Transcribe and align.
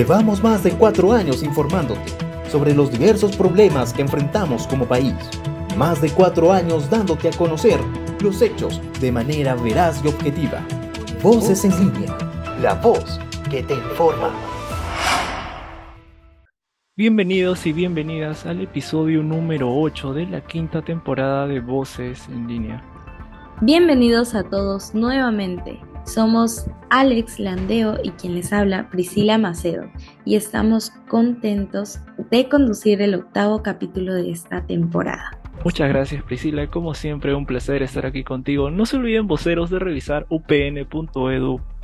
Llevamos 0.00 0.42
más 0.42 0.62
de 0.64 0.70
cuatro 0.70 1.12
años 1.12 1.42
informándote 1.42 2.10
sobre 2.50 2.74
los 2.74 2.90
diversos 2.90 3.36
problemas 3.36 3.92
que 3.92 4.00
enfrentamos 4.00 4.66
como 4.66 4.86
país. 4.86 5.14
Más 5.76 6.00
de 6.00 6.08
cuatro 6.08 6.54
años 6.54 6.88
dándote 6.88 7.28
a 7.28 7.32
conocer 7.32 7.78
los 8.22 8.40
hechos 8.40 8.80
de 8.98 9.12
manera 9.12 9.54
veraz 9.56 10.02
y 10.02 10.08
objetiva. 10.08 10.66
Voces 11.22 11.66
en 11.66 11.78
línea, 11.78 12.16
la 12.62 12.76
voz 12.76 13.20
que 13.50 13.62
te 13.62 13.74
informa. 13.74 14.30
Bienvenidos 16.96 17.66
y 17.66 17.74
bienvenidas 17.74 18.46
al 18.46 18.62
episodio 18.62 19.22
número 19.22 19.70
8 19.70 20.14
de 20.14 20.24
la 20.24 20.40
quinta 20.40 20.80
temporada 20.80 21.46
de 21.46 21.60
Voces 21.60 22.26
en 22.30 22.48
línea. 22.48 22.82
Bienvenidos 23.60 24.34
a 24.34 24.44
todos 24.44 24.94
nuevamente. 24.94 25.78
Somos 26.04 26.66
Alex 26.90 27.38
Landeo 27.38 27.98
y 28.02 28.10
quien 28.10 28.34
les 28.34 28.52
habla 28.52 28.88
Priscila 28.90 29.38
Macedo 29.38 29.84
y 30.24 30.36
estamos 30.36 30.90
contentos 31.08 32.00
de 32.30 32.48
conducir 32.48 33.00
el 33.02 33.14
octavo 33.14 33.62
capítulo 33.62 34.14
de 34.14 34.30
esta 34.30 34.66
temporada. 34.66 35.38
Muchas 35.64 35.90
gracias 35.90 36.22
Priscila, 36.22 36.68
como 36.68 36.94
siempre 36.94 37.34
un 37.34 37.44
placer 37.44 37.82
estar 37.82 38.06
aquí 38.06 38.24
contigo. 38.24 38.70
No 38.70 38.86
se 38.86 38.96
olviden 38.96 39.26
voceros 39.26 39.68
de 39.68 39.78
revisar 39.78 40.26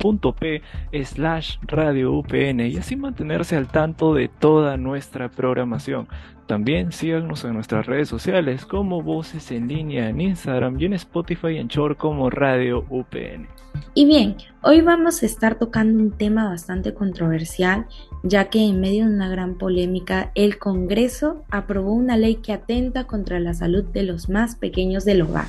upn.edu.p 0.03 0.61
slash 1.03 1.57
radio 1.63 2.13
upn 2.13 2.59
y 2.61 2.77
así 2.77 2.95
mantenerse 2.95 3.55
al 3.55 3.67
tanto 3.67 4.13
de 4.13 4.27
toda 4.27 4.77
nuestra 4.77 5.29
programación. 5.29 6.07
También 6.47 6.93
síganos 6.93 7.43
en 7.43 7.53
nuestras 7.53 7.85
redes 7.87 8.07
sociales 8.07 8.65
como 8.65 9.01
Voces 9.01 9.51
en 9.51 9.67
línea 9.67 10.07
en 10.07 10.21
Instagram 10.21 10.79
y 10.79 10.85
en 10.85 10.93
Spotify 10.93 11.57
en 11.57 11.67
Chor 11.67 11.97
como 11.97 12.29
Radio 12.29 12.85
UPN. 12.89 13.47
Y 13.93 14.05
bien, 14.05 14.37
hoy 14.61 14.81
vamos 14.81 15.21
a 15.21 15.25
estar 15.25 15.59
tocando 15.59 16.01
un 16.01 16.11
tema 16.11 16.47
bastante 16.47 16.93
controversial, 16.93 17.85
ya 18.23 18.49
que 18.49 18.63
en 18.65 18.79
medio 18.79 19.07
de 19.07 19.13
una 19.13 19.29
gran 19.29 19.57
polémica, 19.57 20.31
el 20.35 20.57
Congreso 20.57 21.43
aprobó 21.49 21.93
una 21.93 22.15
ley 22.15 22.35
que 22.35 22.53
atenta 22.53 23.03
contra 23.03 23.39
la 23.39 23.53
salud 23.53 23.83
de 23.83 24.03
los 24.03 24.29
más 24.29 24.55
pequeños 24.55 25.03
del 25.03 25.23
hogar. 25.23 25.47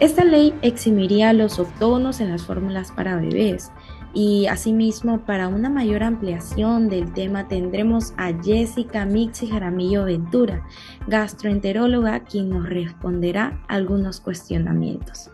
Esta 0.00 0.24
ley 0.24 0.52
eximiría 0.62 1.32
los 1.32 1.60
octógonos 1.60 2.20
en 2.20 2.30
las 2.30 2.44
fórmulas 2.44 2.90
para 2.90 3.16
bebés, 3.16 3.70
y 4.12 4.46
asimismo, 4.46 5.24
para 5.24 5.48
una 5.48 5.68
mayor 5.68 6.02
ampliación 6.02 6.88
del 6.88 7.12
tema 7.12 7.48
tendremos 7.48 8.12
a 8.16 8.32
Jessica 8.42 9.04
Mixi 9.06 9.48
Jaramillo 9.48 10.04
Ventura, 10.04 10.62
gastroenteróloga, 11.08 12.20
quien 12.20 12.50
nos 12.50 12.68
responderá 12.68 13.60
algunos 13.68 14.20
cuestionamientos. 14.20 15.30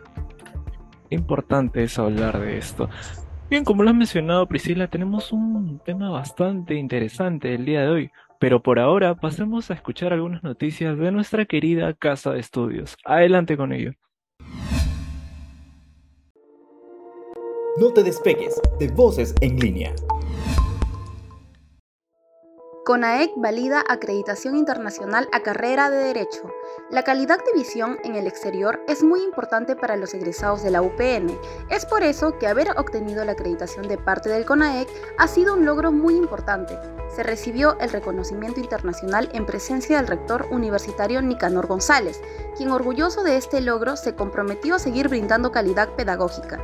Importante 1.11 1.83
es 1.83 1.98
hablar 1.98 2.38
de 2.41 2.58
esto. 2.58 2.88
Bien, 3.50 3.64
como 3.64 3.83
lo 3.83 3.91
has 3.91 3.97
mencionado 3.97 4.47
Priscila, 4.47 4.88
tenemos 4.88 5.33
un 5.33 5.81
tema 5.84 6.08
bastante 6.08 6.75
interesante 6.75 7.55
el 7.55 7.64
día 7.64 7.83
de 7.83 7.88
hoy, 7.88 8.11
pero 8.38 8.62
por 8.62 8.78
ahora 8.78 9.14
pasemos 9.14 9.70
a 9.70 9.75
escuchar 9.75 10.12
algunas 10.12 10.42
noticias 10.42 10.97
de 10.98 11.11
nuestra 11.11 11.44
querida 11.47 11.92
casa 11.94 12.33
de 12.33 12.41
estudios. 12.41 12.97
Adelante 13.05 13.56
con 13.56 13.72
ello. 13.72 13.92
No 17.81 17.95
te 17.95 18.03
despegues 18.03 18.61
de 18.78 18.89
Voces 18.89 19.34
en 19.41 19.59
línea. 19.59 19.95
CONAEC 22.84 23.31
valida 23.37 23.83
acreditación 23.89 24.55
internacional 24.55 25.31
a 25.33 25.41
carrera 25.41 25.89
de 25.89 25.97
Derecho. 25.97 26.53
La 26.91 27.05
calidad 27.05 27.39
de 27.39 27.59
visión 27.59 27.97
en 28.05 28.17
el 28.17 28.27
exterior 28.27 28.84
es 28.87 29.03
muy 29.03 29.22
importante 29.22 29.77
para 29.77 29.97
los 29.97 30.12
egresados 30.12 30.62
de 30.62 30.70
la 30.70 30.83
UPN. 30.83 31.34
Es 31.70 31.87
por 31.87 32.03
eso 32.03 32.37
que 32.39 32.48
haber 32.48 32.70
obtenido 32.78 33.25
la 33.25 33.33
acreditación 33.33 33.89
de 33.89 33.97
parte 33.97 34.28
del 34.28 34.44
CONAEC 34.44 34.89
ha 35.17 35.27
sido 35.27 35.55
un 35.55 35.65
logro 35.65 35.91
muy 35.91 36.17
importante. 36.17 36.77
Se 37.09 37.22
recibió 37.22 37.78
el 37.81 37.89
reconocimiento 37.89 38.61
internacional 38.61 39.31
en 39.33 39.47
presencia 39.47 39.97
del 39.97 40.06
rector 40.06 40.48
universitario 40.50 41.22
Nicanor 41.22 41.67
González, 41.67 42.20
quien 42.59 42.72
orgulloso 42.72 43.22
de 43.22 43.38
este 43.38 43.62
logro 43.62 43.97
se 43.97 44.15
comprometió 44.15 44.75
a 44.75 44.78
seguir 44.78 45.09
brindando 45.09 45.50
calidad 45.50 45.88
pedagógica. 45.97 46.62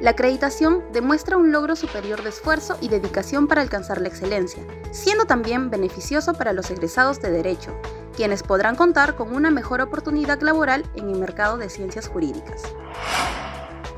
La 0.00 0.10
acreditación 0.10 0.82
demuestra 0.92 1.38
un 1.38 1.52
logro 1.52 1.74
superior 1.74 2.22
de 2.22 2.28
esfuerzo 2.28 2.76
y 2.82 2.88
dedicación 2.88 3.48
para 3.48 3.62
alcanzar 3.62 4.00
la 4.00 4.08
excelencia, 4.08 4.62
siendo 4.90 5.24
también 5.24 5.70
beneficioso 5.70 6.34
para 6.34 6.52
los 6.52 6.70
egresados 6.70 7.20
de 7.22 7.30
Derecho, 7.30 7.74
quienes 8.14 8.42
podrán 8.42 8.76
contar 8.76 9.16
con 9.16 9.34
una 9.34 9.50
mejor 9.50 9.80
oportunidad 9.80 10.40
laboral 10.42 10.84
en 10.96 11.08
el 11.08 11.18
mercado 11.18 11.56
de 11.56 11.70
ciencias 11.70 12.08
jurídicas. 12.08 12.62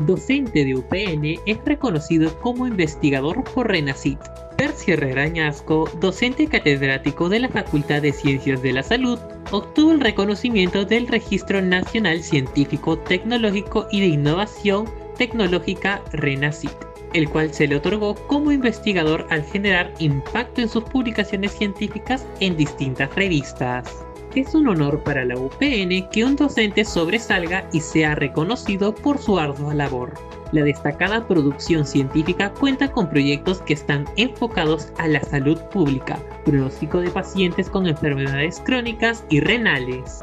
Docente 0.01 0.65
de 0.65 0.77
UPN 0.77 1.41
es 1.47 1.59
reconocido 1.65 2.39
como 2.41 2.69
investigador 2.69 3.43
por 3.43 3.67
RENACIT. 3.67 4.21
Percy 4.57 4.93
Herrera 4.93 5.23
Añasco, 5.23 5.89
docente 6.01 6.47
catedrático 6.47 7.29
de 7.29 7.41
la 7.41 7.49
Facultad 7.49 8.03
de 8.03 8.13
Ciencias 8.13 8.63
de 8.63 8.73
la 8.73 8.85
Salud, 8.85 9.19
obtuvo 9.51 9.93
el 9.93 10.01
reconocimiento 10.01 10.85
del 10.85 11.09
Registro 11.09 11.61
Nacional 11.61 12.23
Científico, 12.23 12.99
Tecnológico 12.99 13.89
y 13.91 14.01
de 14.01 14.07
Innovación 14.07 14.89
tecnológica 15.19 16.03
RENACIT, 16.13 16.73
el 17.13 17.29
cual 17.29 17.53
se 17.53 17.67
le 17.67 17.77
otorgó 17.77 18.15
como 18.27 18.53
investigador 18.53 19.27
al 19.31 19.45
generar 19.45 19.93
impacto 19.99 20.63
en 20.63 20.69
sus 20.69 20.85
publicaciones 20.85 21.53
científicas 21.53 22.27
en 22.41 22.57
distintas 22.57 23.15
revistas. 23.15 24.05
Es 24.35 24.55
un 24.55 24.69
honor 24.69 25.03
para 25.03 25.25
la 25.25 25.37
UPN 25.37 26.09
que 26.11 26.25
un 26.25 26.37
docente 26.37 26.85
sobresalga 26.85 27.69
y 27.73 27.81
sea 27.81 28.15
reconocido 28.15 28.95
por 28.95 29.19
su 29.19 29.39
ardua 29.39 29.75
labor. 29.75 30.15
La 30.53 30.63
destacada 30.63 31.27
producción 31.27 31.85
científica 31.85 32.53
cuenta 32.53 32.91
con 32.91 33.11
proyectos 33.11 33.61
que 33.63 33.75
están 33.75 34.07
enfocados 34.17 34.93
a 34.99 35.07
la 35.07 35.21
salud 35.21 35.59
pública, 35.73 36.19
pronóstico 36.45 37.01
de 37.01 37.11
pacientes 37.11 37.69
con 37.69 37.87
enfermedades 37.87 38.61
crónicas 38.65 39.25
y 39.29 39.41
renales. 39.41 40.23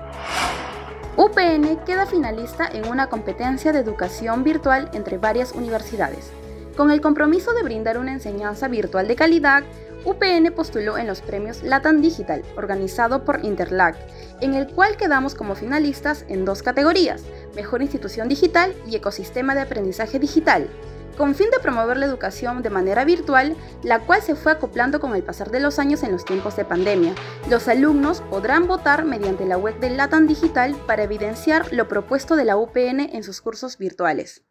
UPN 1.18 1.78
queda 1.86 2.06
finalista 2.06 2.68
en 2.68 2.90
una 2.90 3.08
competencia 3.08 3.72
de 3.72 3.80
educación 3.80 4.44
virtual 4.44 4.90
entre 4.92 5.18
varias 5.18 5.54
universidades. 5.54 6.32
Con 6.76 6.92
el 6.92 7.00
compromiso 7.00 7.54
de 7.54 7.64
brindar 7.64 7.98
una 7.98 8.12
enseñanza 8.12 8.68
virtual 8.68 9.08
de 9.08 9.16
calidad, 9.16 9.64
UPN 10.04 10.52
postuló 10.54 10.98
en 10.98 11.08
los 11.08 11.22
premios 11.22 11.64
Latam 11.64 12.02
Digital, 12.02 12.44
organizado 12.58 13.24
por 13.24 13.46
Interlac, 13.46 13.96
en 14.42 14.56
el 14.56 14.68
cual 14.68 14.98
quedamos 14.98 15.36
como 15.36 15.56
finalistas 15.56 16.26
en 16.28 16.44
dos 16.44 16.62
categorías, 16.62 17.24
Mejor 17.56 17.82
Institución 17.82 18.28
Digital 18.28 18.76
y 18.86 18.98
Ecosistema 18.98 19.56
de 19.56 19.62
Aprendizaje 19.62 20.20
Digital, 20.20 20.68
con 21.16 21.36
fin 21.36 21.50
de 21.52 21.60
promover 21.60 21.98
la 21.98 22.06
educación 22.06 22.62
de 22.62 22.70
manera 22.70 23.06
virtual, 23.06 23.56
la 23.84 24.00
cual 24.00 24.22
se 24.22 24.36
fue 24.36 24.52
acoplando 24.52 25.00
con 25.00 25.16
el 25.16 25.24
pasar 25.24 25.52
de 25.52 25.60
los 25.60 25.80
años 25.80 26.04
en 26.04 26.12
los 26.12 26.26
tiempos 26.26 26.56
de 26.56 26.66
pandemia. 26.66 27.14
Los 27.50 27.68
alumnos 27.68 28.22
podrán 28.30 28.68
votar 28.68 29.06
mediante 29.06 29.46
la 29.46 29.58
web 29.58 29.80
del 29.80 29.98
LATAM 29.98 30.28
Digital 30.28 30.76
para 30.88 31.04
evidenciar 31.04 31.74
lo 31.74 31.88
propuesto 31.88 32.36
de 32.36 32.46
la 32.46 32.58
UPN 32.58 33.00
en 33.00 33.24
sus 33.24 33.42
cursos 33.42 33.78
virtuales. 33.78 34.44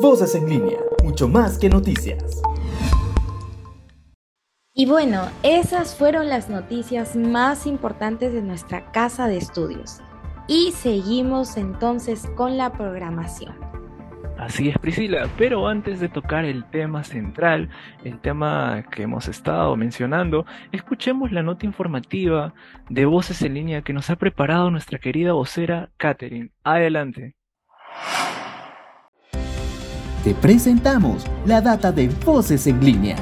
Voces 0.00 0.34
en 0.34 0.48
línea, 0.48 0.78
mucho 1.02 1.26
más 1.26 1.58
que 1.58 1.68
noticias. 1.70 2.42
Y 4.78 4.84
bueno, 4.84 5.22
esas 5.42 5.94
fueron 5.94 6.28
las 6.28 6.50
noticias 6.50 7.16
más 7.16 7.66
importantes 7.66 8.34
de 8.34 8.42
nuestra 8.42 8.92
casa 8.92 9.26
de 9.26 9.38
estudios. 9.38 10.00
Y 10.48 10.72
seguimos 10.72 11.56
entonces 11.56 12.24
con 12.36 12.58
la 12.58 12.72
programación. 12.72 13.56
Así 14.38 14.68
es, 14.68 14.78
Priscila, 14.78 15.28
pero 15.38 15.66
antes 15.66 15.98
de 15.98 16.10
tocar 16.10 16.44
el 16.44 16.64
tema 16.66 17.04
central, 17.04 17.70
el 18.04 18.20
tema 18.20 18.84
que 18.90 19.02
hemos 19.02 19.28
estado 19.28 19.74
mencionando, 19.76 20.44
escuchemos 20.72 21.32
la 21.32 21.42
nota 21.42 21.64
informativa 21.64 22.52
de 22.90 23.06
Voces 23.06 23.40
en 23.42 23.54
línea 23.54 23.80
que 23.80 23.94
nos 23.94 24.10
ha 24.10 24.16
preparado 24.16 24.70
nuestra 24.70 24.98
querida 24.98 25.32
vocera 25.32 25.88
Katherine. 25.96 26.50
Adelante. 26.64 27.34
Te 30.22 30.34
presentamos 30.34 31.26
la 31.46 31.62
data 31.62 31.90
de 31.90 32.08
Voces 32.08 32.66
en 32.66 32.84
línea. 32.84 33.16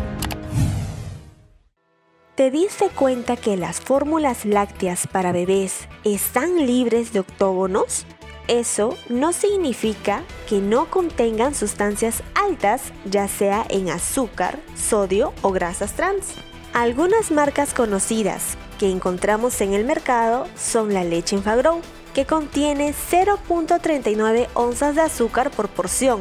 ¿Te 2.34 2.50
diste 2.50 2.86
cuenta 2.88 3.36
que 3.36 3.56
las 3.56 3.80
fórmulas 3.80 4.44
lácteas 4.44 5.06
para 5.06 5.30
bebés 5.30 5.88
están 6.02 6.66
libres 6.66 7.12
de 7.12 7.20
octógonos? 7.20 8.04
Eso 8.46 8.96
no 9.08 9.32
significa 9.32 10.22
que 10.48 10.60
no 10.60 10.90
contengan 10.90 11.54
sustancias 11.54 12.22
altas, 12.34 12.92
ya 13.06 13.26
sea 13.26 13.64
en 13.70 13.88
azúcar, 13.88 14.58
sodio 14.76 15.32
o 15.40 15.50
grasas 15.50 15.94
trans. 15.94 16.34
Algunas 16.74 17.30
marcas 17.30 17.72
conocidas 17.72 18.58
que 18.78 18.90
encontramos 18.90 19.60
en 19.62 19.72
el 19.72 19.84
mercado 19.84 20.46
son 20.56 20.92
la 20.92 21.04
leche 21.04 21.36
Infagrow, 21.36 21.80
que 22.12 22.26
contiene 22.26 22.92
0.39 22.92 24.48
onzas 24.54 24.94
de 24.94 25.00
azúcar 25.00 25.50
por 25.50 25.68
porción, 25.68 26.20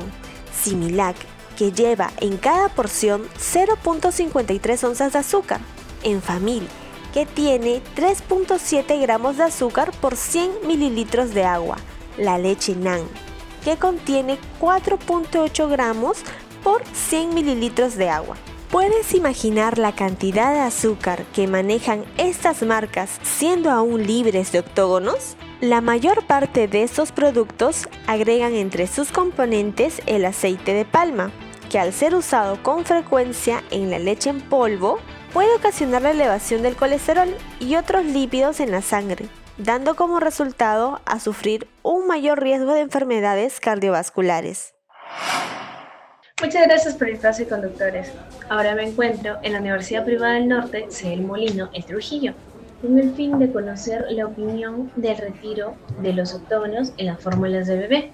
Similac, 0.61 1.17
que 1.57 1.71
lleva 1.71 2.11
en 2.21 2.37
cada 2.37 2.69
porción 2.69 3.23
0.53 3.37 4.83
onzas 4.87 5.13
de 5.13 5.19
azúcar, 5.19 5.59
Enfamil, 6.03 6.67
que 7.13 7.25
tiene 7.25 7.81
3.7 7.95 9.01
gramos 9.01 9.37
de 9.37 9.43
azúcar 9.43 9.91
por 9.99 10.15
100 10.15 10.65
mililitros 10.65 11.33
de 11.33 11.43
agua, 11.43 11.77
la 12.17 12.37
leche 12.37 12.75
NAN, 12.75 13.01
que 13.63 13.77
contiene 13.77 14.37
4.8 14.59 15.69
gramos 15.69 16.23
por 16.63 16.83
100 16.93 17.33
mililitros 17.33 17.95
de 17.95 18.09
agua. 18.09 18.37
¿Puedes 18.73 19.13
imaginar 19.13 19.77
la 19.77 19.93
cantidad 19.93 20.51
de 20.51 20.61
azúcar 20.61 21.25
que 21.33 21.45
manejan 21.47 22.05
estas 22.17 22.63
marcas 22.63 23.19
siendo 23.21 23.69
aún 23.69 24.07
libres 24.07 24.51
de 24.51 24.59
octógonos? 24.59 25.37
La 25.61 25.79
mayor 25.79 26.25
parte 26.25 26.67
de 26.67 26.81
estos 26.81 27.11
productos 27.11 27.87
agregan 28.07 28.53
entre 28.53 28.87
sus 28.87 29.11
componentes 29.11 30.01
el 30.07 30.25
aceite 30.25 30.73
de 30.73 30.85
palma, 30.85 31.31
que 31.69 31.77
al 31.77 31.93
ser 31.93 32.15
usado 32.15 32.61
con 32.63 32.83
frecuencia 32.83 33.63
en 33.69 33.91
la 33.91 33.99
leche 33.99 34.31
en 34.31 34.41
polvo, 34.41 34.97
puede 35.33 35.53
ocasionar 35.55 36.01
la 36.01 36.11
elevación 36.11 36.63
del 36.63 36.75
colesterol 36.75 37.29
y 37.59 37.75
otros 37.75 38.05
lípidos 38.05 38.59
en 38.59 38.71
la 38.71 38.81
sangre, 38.81 39.27
dando 39.57 39.95
como 39.95 40.19
resultado 40.19 41.01
a 41.05 41.19
sufrir 41.19 41.67
un 41.83 42.07
mayor 42.07 42.41
riesgo 42.41 42.73
de 42.73 42.81
enfermedades 42.81 43.59
cardiovasculares. 43.59 44.73
Muchas 46.41 46.67
gracias 46.67 47.01
el 47.01 47.09
espacio, 47.09 47.47
conductores. 47.47 48.11
Ahora 48.49 48.75
me 48.75 48.83
encuentro 48.83 49.37
en 49.43 49.53
la 49.53 49.59
Universidad 49.59 50.03
Privada 50.03 50.33
del 50.33 50.49
Norte, 50.49 50.87
C. 50.89 51.15
Molino, 51.17 51.69
en 51.71 51.83
Trujillo, 51.83 52.33
con 52.81 52.99
el 52.99 53.13
fin 53.13 53.39
de 53.39 53.51
conocer 53.51 54.05
la 54.09 54.25
opinión 54.25 54.91
del 54.95 55.17
retiro 55.17 55.75
de 55.99 56.13
los 56.13 56.33
octógonos 56.33 56.91
en 56.97 57.05
las 57.05 57.21
fórmulas 57.21 57.67
de 57.67 57.77
bebé. 57.77 58.11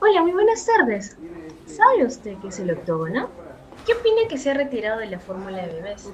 Hola, 0.00 0.22
muy 0.22 0.32
buenas 0.32 0.64
tardes. 0.64 1.16
¿Sabe 1.66 2.06
usted 2.06 2.36
qué 2.40 2.48
es 2.48 2.58
el 2.60 2.70
octógono? 2.70 3.28
¿Qué 3.88 3.94
opina 3.94 4.28
que 4.28 4.36
se 4.36 4.50
ha 4.50 4.54
retirado 4.54 5.00
de 5.00 5.06
la 5.06 5.18
fórmula 5.18 5.66
de 5.66 5.72
bebés? 5.72 6.10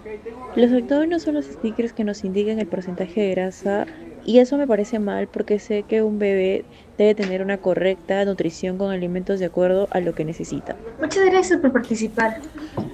Los 0.54 0.70
octógonos 0.70 1.22
son 1.22 1.34
los 1.34 1.46
stickers 1.46 1.92
que 1.92 2.04
nos 2.04 2.22
indican 2.22 2.60
el 2.60 2.68
porcentaje 2.68 3.22
de 3.22 3.30
grasa 3.32 3.86
y 4.24 4.38
eso 4.38 4.56
me 4.56 4.68
parece 4.68 5.00
mal 5.00 5.26
porque 5.26 5.58
sé 5.58 5.82
que 5.82 6.00
un 6.00 6.20
bebé 6.20 6.64
debe 6.98 7.16
tener 7.16 7.42
una 7.42 7.58
correcta 7.58 8.24
nutrición 8.26 8.78
con 8.78 8.92
alimentos 8.92 9.40
de 9.40 9.46
acuerdo 9.46 9.88
a 9.90 9.98
lo 9.98 10.14
que 10.14 10.24
necesita. 10.24 10.76
Muchas 11.00 11.24
gracias 11.24 11.58
por 11.58 11.72
participar. 11.72 12.42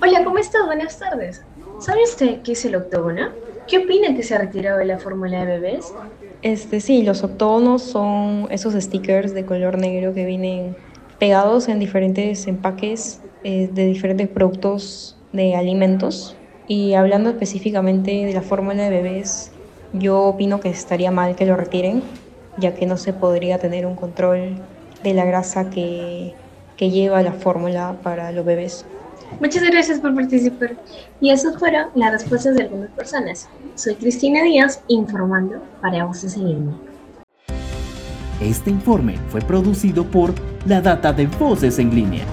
Hola, 0.00 0.24
¿cómo 0.24 0.38
estás? 0.38 0.64
Buenas 0.64 0.98
tardes. 0.98 1.42
¿Sabe 1.78 2.02
usted 2.02 2.40
qué 2.40 2.52
es 2.52 2.64
el 2.64 2.74
octógono? 2.74 3.28
¿Qué 3.68 3.80
opina 3.80 4.16
que 4.16 4.22
se 4.22 4.34
ha 4.34 4.38
retirado 4.38 4.78
de 4.78 4.86
la 4.86 4.98
fórmula 4.98 5.44
de 5.44 5.60
bebés? 5.60 5.92
Este 6.40 6.80
sí, 6.80 7.02
los 7.02 7.22
octógonos 7.22 7.82
son 7.82 8.46
esos 8.48 8.72
stickers 8.72 9.34
de 9.34 9.44
color 9.44 9.76
negro 9.76 10.14
que 10.14 10.24
vienen 10.24 10.74
pegados 11.18 11.68
en 11.68 11.80
diferentes 11.80 12.46
empaques 12.46 13.20
eh, 13.44 13.70
de 13.72 13.86
diferentes 13.86 14.28
productos 14.28 15.16
de 15.32 15.54
alimentos. 15.54 16.36
Y 16.68 16.94
hablando 16.94 17.30
específicamente 17.30 18.26
de 18.26 18.32
la 18.32 18.42
fórmula 18.42 18.84
de 18.84 18.90
bebés, 18.90 19.50
yo 19.92 20.22
opino 20.22 20.60
que 20.60 20.68
estaría 20.68 21.10
mal 21.10 21.34
que 21.34 21.46
lo 21.46 21.56
retiren, 21.56 22.02
ya 22.58 22.74
que 22.74 22.86
no 22.86 22.96
se 22.96 23.12
podría 23.12 23.58
tener 23.58 23.86
un 23.86 23.96
control 23.96 24.56
de 25.02 25.14
la 25.14 25.24
grasa 25.24 25.70
que, 25.70 26.34
que 26.76 26.90
lleva 26.90 27.22
la 27.22 27.32
fórmula 27.32 27.96
para 28.02 28.30
los 28.32 28.44
bebés. 28.44 28.84
Muchas 29.40 29.62
gracias 29.62 30.00
por 30.00 30.14
participar. 30.14 30.76
Y 31.20 31.30
eso 31.30 31.56
fueron 31.58 31.88
las 31.94 32.12
respuestas 32.12 32.56
de 32.56 32.64
algunas 32.64 32.90
personas. 32.90 33.48
Soy 33.74 33.94
Cristina 33.94 34.42
Díaz, 34.42 34.82
informando 34.88 35.62
para 35.80 36.04
Voces 36.04 36.36
en 36.36 36.48
Línea. 36.48 36.74
Este 38.40 38.70
informe 38.70 39.18
fue 39.28 39.40
producido 39.40 40.04
por 40.04 40.34
la 40.66 40.80
Data 40.80 41.12
de 41.12 41.26
Voces 41.26 41.78
en 41.78 41.94
Línea. 41.94 42.24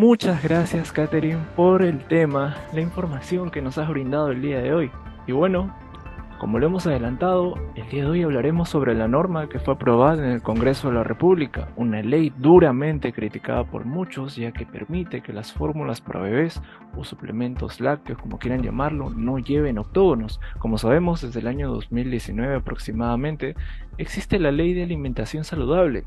Muchas 0.00 0.42
gracias, 0.42 0.92
Catherine, 0.92 1.42
por 1.54 1.82
el 1.82 1.98
tema, 2.06 2.56
la 2.72 2.80
información 2.80 3.50
que 3.50 3.60
nos 3.60 3.76
has 3.76 3.86
brindado 3.90 4.30
el 4.30 4.40
día 4.40 4.58
de 4.58 4.72
hoy. 4.72 4.90
Y 5.26 5.32
bueno, 5.32 5.76
como 6.38 6.58
lo 6.58 6.64
hemos 6.64 6.86
adelantado, 6.86 7.52
el 7.74 7.86
día 7.90 8.04
de 8.04 8.08
hoy 8.08 8.22
hablaremos 8.22 8.70
sobre 8.70 8.94
la 8.94 9.08
norma 9.08 9.50
que 9.50 9.58
fue 9.58 9.74
aprobada 9.74 10.24
en 10.24 10.32
el 10.32 10.40
Congreso 10.40 10.88
de 10.88 10.94
la 10.94 11.04
República, 11.04 11.68
una 11.76 12.00
ley 12.00 12.32
duramente 12.34 13.12
criticada 13.12 13.64
por 13.64 13.84
muchos 13.84 14.36
ya 14.36 14.52
que 14.52 14.64
permite 14.64 15.20
que 15.20 15.34
las 15.34 15.52
fórmulas 15.52 16.00
para 16.00 16.22
bebés 16.22 16.62
o 16.96 17.04
suplementos 17.04 17.78
lácteos, 17.78 18.18
como 18.22 18.38
quieran 18.38 18.62
llamarlo, 18.62 19.10
no 19.10 19.38
lleven 19.38 19.76
octógonos. 19.76 20.40
Como 20.60 20.78
sabemos, 20.78 21.20
desde 21.20 21.40
el 21.40 21.46
año 21.46 21.68
2019 21.68 22.56
aproximadamente, 22.56 23.54
existe 23.98 24.38
la 24.38 24.50
Ley 24.50 24.72
de 24.72 24.84
Alimentación 24.84 25.44
Saludable, 25.44 26.04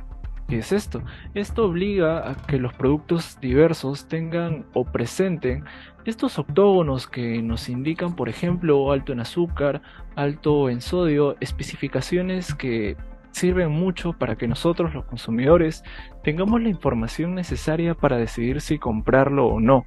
¿Qué 0.47 0.59
es 0.59 0.71
esto? 0.71 1.01
Esto 1.33 1.65
obliga 1.65 2.29
a 2.29 2.35
que 2.35 2.59
los 2.59 2.73
productos 2.73 3.39
diversos 3.39 4.07
tengan 4.07 4.65
o 4.73 4.83
presenten 4.83 5.63
estos 6.05 6.37
octógonos 6.37 7.07
que 7.07 7.41
nos 7.41 7.69
indican, 7.69 8.15
por 8.15 8.27
ejemplo, 8.27 8.91
alto 8.91 9.13
en 9.13 9.21
azúcar, 9.21 9.81
alto 10.15 10.69
en 10.69 10.81
sodio, 10.81 11.37
especificaciones 11.39 12.53
que 12.53 12.97
sirven 13.31 13.71
mucho 13.71 14.13
para 14.13 14.35
que 14.35 14.47
nosotros 14.47 14.93
los 14.93 15.05
consumidores 15.05 15.83
tengamos 16.23 16.61
la 16.61 16.69
información 16.69 17.35
necesaria 17.35 17.95
para 17.95 18.17
decidir 18.17 18.61
si 18.61 18.77
comprarlo 18.77 19.47
o 19.47 19.59
no. 19.59 19.83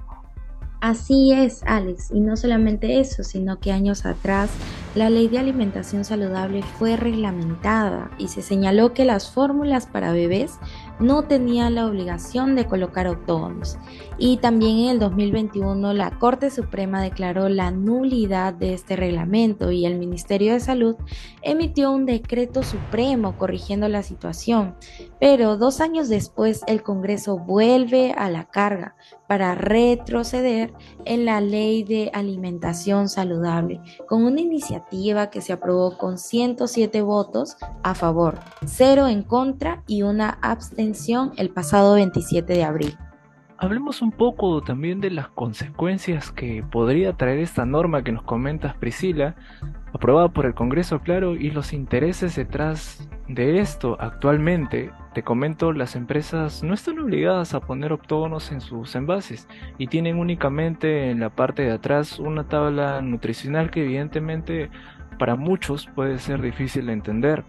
Así 0.80 1.32
es, 1.32 1.62
Alex, 1.64 2.10
y 2.12 2.20
no 2.20 2.36
solamente 2.36 3.00
eso, 3.00 3.24
sino 3.24 3.58
que 3.58 3.72
años 3.72 4.04
atrás 4.04 4.50
la 4.94 5.08
ley 5.10 5.28
de 5.28 5.38
alimentación 5.38 6.04
saludable 6.04 6.62
fue 6.62 6.96
reglamentada 6.96 8.10
y 8.18 8.28
se 8.28 8.42
señaló 8.42 8.92
que 8.92 9.04
las 9.04 9.30
fórmulas 9.30 9.86
para 9.86 10.12
bebés 10.12 10.58
no 10.98 11.24
tenían 11.24 11.74
la 11.74 11.86
obligación 11.86 12.56
de 12.56 12.66
colocar 12.66 13.06
octógonos. 13.06 13.78
Y 14.18 14.38
también 14.38 14.78
en 14.78 14.88
el 14.90 14.98
2021 14.98 15.92
la 15.92 16.10
Corte 16.18 16.50
Suprema 16.50 17.02
declaró 17.02 17.48
la 17.48 17.70
nulidad 17.70 18.54
de 18.54 18.74
este 18.74 18.96
reglamento 18.96 19.70
y 19.70 19.86
el 19.86 19.98
Ministerio 19.98 20.52
de 20.52 20.60
Salud 20.60 20.96
emitió 21.42 21.90
un 21.90 22.06
decreto 22.06 22.62
supremo 22.62 23.36
corrigiendo 23.36 23.88
la 23.88 24.02
situación. 24.02 24.74
Pero 25.20 25.56
dos 25.56 25.80
años 25.80 26.08
después 26.08 26.62
el 26.66 26.82
Congreso 26.82 27.38
vuelve 27.38 28.12
a 28.12 28.30
la 28.30 28.44
carga 28.44 28.94
para 29.28 29.54
retroceder 29.54 30.72
en 31.04 31.24
la 31.24 31.40
ley 31.40 31.82
de 31.84 32.10
alimentación 32.14 33.08
saludable 33.08 33.80
con 34.08 34.24
una 34.24 34.40
iniciativa 34.40 35.30
que 35.30 35.40
se 35.40 35.52
aprobó 35.52 35.96
con 35.98 36.18
107 36.18 37.02
votos 37.02 37.56
a 37.82 37.94
favor, 37.94 38.38
0 38.64 39.08
en 39.08 39.22
contra 39.22 39.82
y 39.86 40.02
una 40.02 40.38
abstención 40.42 41.32
el 41.36 41.50
pasado 41.50 41.94
27 41.94 42.52
de 42.52 42.64
abril. 42.64 42.96
Hablemos 43.58 44.02
un 44.02 44.12
poco 44.12 44.60
también 44.62 45.00
de 45.00 45.10
las 45.10 45.28
consecuencias 45.28 46.30
que 46.30 46.62
podría 46.62 47.14
traer 47.14 47.38
esta 47.38 47.64
norma 47.64 48.04
que 48.04 48.12
nos 48.12 48.22
comentas 48.22 48.76
Priscila, 48.76 49.34
aprobada 49.94 50.28
por 50.28 50.44
el 50.44 50.54
Congreso, 50.54 51.00
claro, 51.00 51.34
y 51.34 51.50
los 51.50 51.72
intereses 51.72 52.36
detrás 52.36 53.08
de 53.28 53.60
esto. 53.60 53.96
Actualmente, 53.98 54.90
te 55.16 55.22
comento, 55.22 55.72
las 55.72 55.96
empresas 55.96 56.62
no 56.62 56.74
están 56.74 56.98
obligadas 56.98 57.54
a 57.54 57.60
poner 57.60 57.90
octógonos 57.90 58.52
en 58.52 58.60
sus 58.60 58.94
envases 58.94 59.48
y 59.78 59.86
tienen 59.86 60.18
únicamente 60.18 61.10
en 61.10 61.20
la 61.20 61.30
parte 61.30 61.62
de 61.62 61.72
atrás 61.72 62.18
una 62.18 62.48
tabla 62.48 63.00
nutricional 63.00 63.70
que 63.70 63.82
evidentemente 63.82 64.68
para 65.18 65.34
muchos 65.34 65.86
puede 65.86 66.18
ser 66.18 66.42
difícil 66.42 66.84
de 66.84 66.92
entender. 66.92 67.44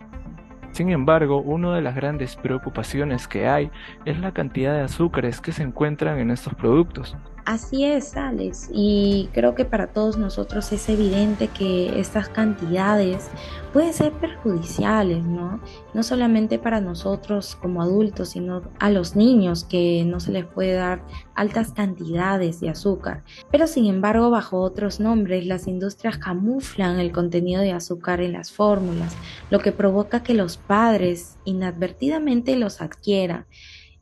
Sin 0.71 0.91
embargo, 0.91 1.41
una 1.41 1.75
de 1.75 1.81
las 1.81 1.93
grandes 1.93 2.37
preocupaciones 2.37 3.27
que 3.27 3.49
hay 3.49 3.69
es 4.05 4.17
la 4.17 4.31
cantidad 4.31 4.73
de 4.73 4.83
azúcares 4.83 5.41
que 5.41 5.51
se 5.51 5.63
encuentran 5.63 6.19
en 6.19 6.31
estos 6.31 6.53
productos. 6.55 7.17
Así 7.47 7.85
es, 7.85 8.17
Alex, 8.17 8.69
y 8.73 9.29
creo 9.31 9.55
que 9.55 9.63
para 9.63 9.87
todos 9.87 10.17
nosotros 10.17 10.69
es 10.73 10.89
evidente 10.89 11.47
que 11.47 11.97
estas 11.97 12.27
cantidades 12.27 13.29
pueden 13.71 13.93
ser 13.93 14.11
perjudiciales, 14.11 15.23
¿no? 15.23 15.61
No 15.93 16.03
solamente 16.03 16.59
para 16.59 16.81
nosotros 16.81 17.55
como 17.55 17.81
adultos, 17.81 18.31
sino 18.31 18.63
a 18.79 18.89
los 18.89 19.15
niños 19.15 19.63
que 19.63 20.03
no 20.05 20.19
se 20.19 20.33
les 20.33 20.45
puede 20.45 20.73
dar 20.73 21.01
altas 21.35 21.71
cantidades 21.71 22.59
de 22.59 22.67
azúcar. 22.67 23.23
Pero 23.49 23.65
sin 23.67 23.85
embargo, 23.85 24.29
bajo 24.29 24.59
otros 24.59 24.99
nombres, 24.99 25.45
las 25.45 25.67
industrias 25.67 26.17
camuflan 26.17 26.99
el 26.99 27.13
contenido 27.13 27.61
de 27.61 27.71
azúcar 27.71 28.19
en 28.19 28.33
las 28.33 28.51
fórmulas, 28.51 29.15
lo 29.51 29.59
que 29.59 29.71
provoca 29.71 30.21
que 30.21 30.33
los 30.33 30.57
padres 30.57 31.37
inadvertidamente 31.45 32.57
los 32.57 32.81
adquieran 32.81 33.45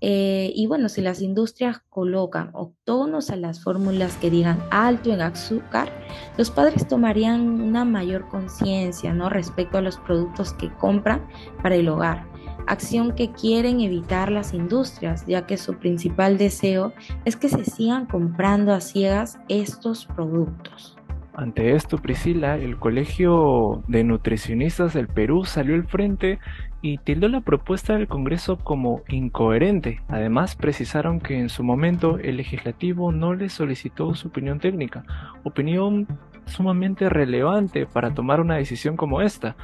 eh, 0.01 0.51
y 0.53 0.67
bueno, 0.67 0.89
si 0.89 1.01
las 1.01 1.21
industrias 1.21 1.81
colocan 1.89 2.49
octógonos 2.53 3.29
a 3.29 3.37
las 3.37 3.63
fórmulas 3.63 4.17
que 4.17 4.29
digan 4.29 4.61
alto 4.71 5.11
en 5.11 5.21
azúcar, 5.21 5.89
los 6.37 6.51
padres 6.51 6.87
tomarían 6.87 7.61
una 7.61 7.85
mayor 7.85 8.27
conciencia 8.27 9.13
¿no? 9.13 9.29
respecto 9.29 9.77
a 9.77 9.81
los 9.81 9.97
productos 9.97 10.53
que 10.53 10.71
compran 10.75 11.25
para 11.63 11.75
el 11.75 11.87
hogar. 11.87 12.27
Acción 12.67 13.13
que 13.13 13.31
quieren 13.31 13.79
evitar 13.79 14.31
las 14.31 14.53
industrias, 14.53 15.25
ya 15.27 15.45
que 15.45 15.57
su 15.57 15.75
principal 15.75 16.37
deseo 16.37 16.93
es 17.23 17.35
que 17.35 17.47
se 17.47 17.63
sigan 17.63 18.07
comprando 18.07 18.73
a 18.73 18.81
ciegas 18.81 19.37
estos 19.49 20.07
productos. 20.07 20.94
Ante 21.37 21.75
esto, 21.75 21.97
Priscila, 21.97 22.55
el 22.55 22.77
Colegio 22.77 23.83
de 23.89 24.05
Nutricionistas 24.05 24.93
del 24.93 25.09
Perú 25.09 25.43
salió 25.43 25.75
al 25.75 25.85
frente 25.85 26.39
y 26.81 26.97
tildó 26.99 27.27
la 27.27 27.41
propuesta 27.41 27.93
del 27.93 28.07
Congreso 28.07 28.57
como 28.57 29.01
incoherente. 29.09 29.99
Además, 30.07 30.55
precisaron 30.55 31.19
que 31.19 31.37
en 31.37 31.49
su 31.49 31.61
momento 31.61 32.19
el 32.19 32.37
legislativo 32.37 33.11
no 33.11 33.33
le 33.33 33.49
solicitó 33.49 34.15
su 34.15 34.29
opinión 34.29 34.59
técnica, 34.59 35.03
opinión 35.43 36.07
sumamente 36.45 37.09
relevante 37.09 37.85
para 37.85 38.13
tomar 38.13 38.39
una 38.39 38.55
decisión 38.55 38.95
como 38.95 39.21
esta. 39.21 39.57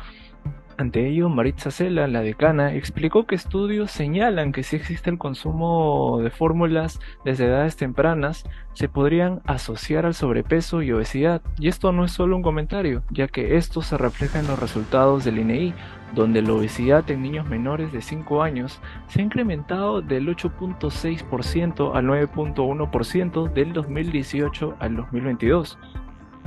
Ante 0.81 1.07
ello, 1.07 1.29
Maritza 1.29 1.69
Cela, 1.69 2.07
la 2.07 2.21
decana, 2.21 2.73
explicó 2.73 3.27
que 3.27 3.35
estudios 3.35 3.91
señalan 3.91 4.51
que 4.51 4.63
si 4.63 4.75
existe 4.75 5.11
el 5.11 5.19
consumo 5.19 6.19
de 6.23 6.31
fórmulas 6.31 7.00
desde 7.23 7.45
edades 7.45 7.75
tempranas, 7.75 8.45
se 8.73 8.89
podrían 8.89 9.41
asociar 9.45 10.07
al 10.07 10.15
sobrepeso 10.15 10.81
y 10.81 10.91
obesidad. 10.91 11.43
Y 11.59 11.67
esto 11.67 11.91
no 11.91 12.03
es 12.03 12.13
solo 12.13 12.35
un 12.35 12.41
comentario, 12.41 13.03
ya 13.11 13.27
que 13.27 13.57
esto 13.57 13.83
se 13.83 13.95
refleja 13.95 14.39
en 14.39 14.47
los 14.47 14.57
resultados 14.57 15.23
del 15.23 15.38
INEI, 15.38 15.75
donde 16.15 16.41
la 16.41 16.53
obesidad 16.53 17.07
en 17.11 17.21
niños 17.21 17.47
menores 17.47 17.91
de 17.91 18.01
5 18.01 18.41
años 18.41 18.79
se 19.07 19.19
ha 19.19 19.23
incrementado 19.23 20.01
del 20.01 20.29
8.6% 20.35 21.91
al 21.93 22.05
9.1% 22.07 23.53
del 23.53 23.73
2018 23.73 24.77
al 24.79 24.95
2022. 24.95 25.77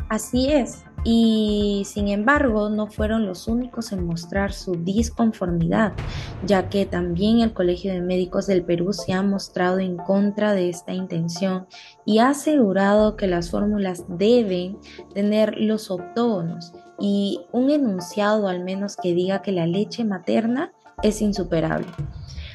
Así 0.09 0.53
es, 0.53 0.85
y 1.05 1.83
sin 1.85 2.09
embargo 2.09 2.71
no 2.71 2.87
fueron 2.87 3.27
los 3.27 3.47
únicos 3.47 3.93
en 3.93 4.07
mostrar 4.07 4.53
su 4.53 4.73
disconformidad, 4.73 5.93
ya 6.47 6.71
que 6.71 6.87
también 6.87 7.41
el 7.41 7.53
Colegio 7.53 7.93
de 7.93 8.01
Médicos 8.01 8.47
del 8.47 8.65
Perú 8.65 8.93
se 8.93 9.13
ha 9.13 9.23
mostrado 9.23 9.79
en 9.79 9.97
contra 9.99 10.55
de 10.55 10.71
esta 10.71 10.95
intención 10.95 11.67
y 12.07 12.19
ha 12.19 12.31
asegurado 12.31 13.17
que 13.17 13.27
las 13.27 13.51
fórmulas 13.51 14.05
deben 14.09 14.79
tener 15.13 15.57
los 15.59 15.91
octógonos 15.91 16.73
y 16.99 17.41
un 17.53 17.71
enunciado 17.71 18.49
al 18.49 18.65
menos 18.65 18.97
que 18.97 19.15
diga 19.15 19.43
que 19.43 19.53
la 19.53 19.67
leche 19.67 20.05
materna 20.05 20.73
es 21.03 21.21
insuperable. 21.21 21.89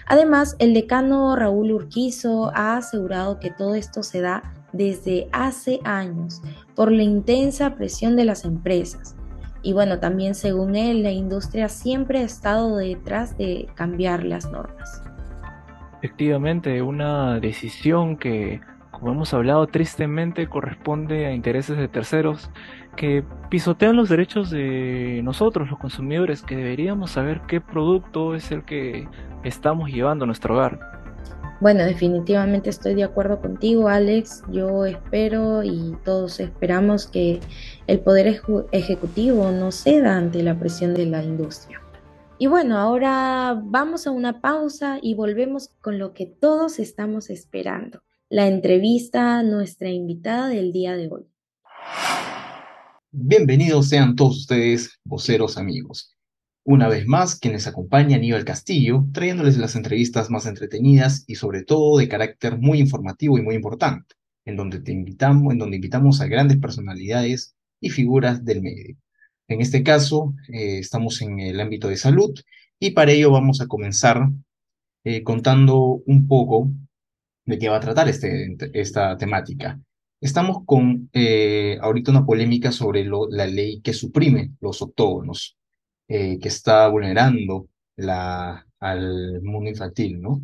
Además, 0.08 0.56
el 0.58 0.74
decano 0.74 1.36
Raúl 1.36 1.72
Urquizo 1.72 2.52
ha 2.56 2.78
asegurado 2.78 3.40
que 3.40 3.52
todo 3.52 3.76
esto 3.76 4.02
se 4.02 4.22
da 4.22 4.56
desde 4.72 5.28
hace 5.32 5.80
años 5.84 6.42
por 6.76 6.92
la 6.92 7.04
intensa 7.04 7.76
presión 7.76 8.16
de 8.16 8.26
las 8.26 8.46
empresas. 8.46 9.16
Y 9.62 9.74
bueno, 9.74 10.00
también 10.00 10.36
según 10.36 10.76
él, 10.76 11.04
la 11.04 11.12
industria 11.12 11.68
siempre 11.68 12.20
ha 12.20 12.24
estado 12.24 12.78
detrás 12.78 13.38
de 13.38 13.68
cambiar 13.76 14.24
las 14.24 14.50
normas. 14.50 15.02
Efectivamente, 16.02 16.82
una 16.82 17.42
decisión 17.42 18.16
que, 18.16 18.62
como 18.92 19.12
hemos 19.12 19.34
hablado, 19.34 19.68
tristemente 19.68 20.48
corresponde 20.48 21.26
a 21.26 21.34
intereses 21.34 21.78
de 21.78 21.90
terceros 21.90 22.50
que 22.96 23.24
pisotean 23.50 23.96
los 23.98 24.08
derechos 24.08 24.50
de 24.50 25.22
nosotros, 25.24 25.70
los 25.70 25.80
consumidores, 25.80 26.42
que 26.42 26.56
deberíamos 26.56 27.12
saber 27.12 27.42
qué 27.48 27.60
producto 27.60 28.36
es 28.36 28.52
el 28.52 28.64
que 28.64 29.08
estamos 29.44 29.90
llevando 29.90 30.24
a 30.24 30.28
nuestro 30.28 30.56
hogar. 30.56 30.89
Bueno, 31.62 31.84
definitivamente 31.84 32.70
estoy 32.70 32.96
de 32.96 33.04
acuerdo 33.04 33.42
contigo, 33.42 33.90
Alex. 33.90 34.44
Yo 34.50 34.86
espero 34.86 35.62
y 35.62 35.94
todos 36.06 36.40
esperamos 36.40 37.06
que 37.06 37.42
el 37.86 38.00
Poder 38.00 38.42
Ejecutivo 38.72 39.52
no 39.52 39.74
ceda 39.74 40.16
ante 40.16 40.42
la 40.42 40.58
presión 40.58 40.94
de 40.94 41.06
la 41.06 41.22
industria. 41.22 41.82
Y 42.38 42.48
bueno, 42.48 42.78
ahora 42.78 43.62
vamos 43.62 44.08
a 44.08 44.12
una 44.12 44.40
pausa 44.40 45.00
y 45.02 45.16
volvemos 45.16 45.68
con 45.82 46.00
lo 46.00 46.14
que 46.14 46.28
todos 46.28 46.80
estamos 46.80 47.30
esperando, 47.30 48.04
la 48.30 48.48
entrevista 48.48 49.40
a 49.40 49.44
nuestra 49.44 49.90
invitada 49.90 50.48
del 50.48 50.72
día 50.72 50.96
de 50.96 51.10
hoy. 51.12 51.26
Bienvenidos 53.12 53.90
sean 53.90 54.16
todos 54.16 54.38
ustedes, 54.38 54.98
voceros 55.04 55.58
amigos. 55.58 56.16
Una 56.64 56.88
vez 56.88 57.08
más, 57.08 57.40
quienes 57.40 57.68
acompaña 57.68 58.18
Aníbal 58.18 58.46
Castillo, 58.46 59.06
trayéndoles 59.12 59.58
las 59.58 59.76
entrevistas 59.76 60.30
más 60.30 60.46
entretenidas 60.46 61.24
y 61.28 61.36
sobre 61.36 61.64
todo 61.64 61.98
de 61.98 62.08
carácter 62.08 62.58
muy 62.58 62.80
informativo 62.80 63.38
y 63.38 63.42
muy 63.42 63.56
importante, 63.56 64.16
en 64.46 64.56
donde 64.56 64.80
te 64.80 64.92
invitamos, 64.92 65.54
en 65.54 65.60
donde 65.60 65.78
invitamos 65.78 66.22
a 66.22 66.28
grandes 66.28 66.58
personalidades 66.58 67.56
y 67.80 67.90
figuras 67.90 68.44
del 68.46 68.62
medio. 68.62 68.98
En 69.48 69.62
este 69.62 69.84
caso, 69.84 70.36
eh, 70.48 70.80
estamos 70.80 71.22
en 71.22 71.40
el 71.40 71.60
ámbito 71.60 71.88
de 71.88 71.98
salud 71.98 72.38
y 72.80 72.92
para 72.92 73.12
ello 73.12 73.32
vamos 73.32 73.62
a 73.62 73.68
comenzar 73.68 74.30
eh, 75.04 75.24
contando 75.24 76.04
un 76.06 76.28
poco 76.28 76.70
de 77.46 77.58
qué 77.58 77.70
va 77.70 77.78
a 77.78 77.82
tratar 77.82 78.10
este, 78.10 78.56
esta 78.74 79.18
temática. 79.18 79.80
Estamos 80.22 80.60
con 80.66 81.10
eh, 81.14 81.78
ahorita 81.82 82.12
una 82.12 82.26
polémica 82.26 82.72
sobre 82.72 83.06
la 83.06 83.48
ley 83.48 83.82
que 83.82 83.94
suprime 83.94 84.52
los 84.60 84.82
octógonos, 84.82 85.58
eh, 86.10 86.40
que 86.40 86.48
está 86.50 86.88
vulnerando 86.90 87.70
la, 87.96 88.66
al 88.80 89.42
mundo 89.44 89.70
infantil, 89.70 90.20
¿no? 90.22 90.42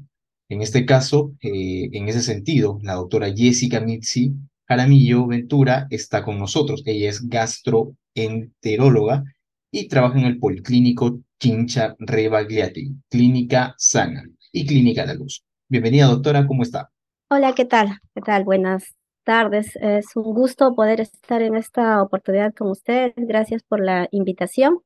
En 0.47 0.61
este 0.61 0.85
caso, 0.85 1.33
eh, 1.41 1.89
en 1.91 2.07
ese 2.07 2.21
sentido, 2.21 2.79
la 2.83 2.93
doctora 2.93 3.33
Jessica 3.35 3.81
Mitzi 3.81 4.33
Jaramillo 4.67 5.25
Ventura 5.27 5.87
está 5.89 6.23
con 6.23 6.37
nosotros. 6.39 6.83
Ella 6.85 7.09
es 7.09 7.27
gastroenteróloga 7.27 9.23
y 9.71 9.87
trabaja 9.87 10.19
en 10.19 10.25
el 10.25 10.37
Policlínico 10.39 11.19
Chincha 11.39 11.95
Rebagliati, 11.99 12.91
Clínica 13.09 13.73
Sana 13.77 14.23
y 14.51 14.65
Clínica 14.65 15.05
La 15.05 15.15
Luz. 15.15 15.43
Bienvenida, 15.67 16.05
doctora, 16.05 16.45
¿cómo 16.45 16.63
está? 16.63 16.91
Hola, 17.29 17.53
¿qué 17.53 17.65
tal? 17.65 17.99
¿Qué 18.13 18.21
tal? 18.21 18.43
Buenas 18.43 18.95
tardes. 19.23 19.75
Es 19.81 20.15
un 20.15 20.33
gusto 20.33 20.75
poder 20.75 21.01
estar 21.01 21.41
en 21.41 21.55
esta 21.55 22.01
oportunidad 22.01 22.53
con 22.53 22.69
usted. 22.69 23.13
Gracias 23.17 23.63
por 23.63 23.83
la 23.83 24.07
invitación. 24.11 24.79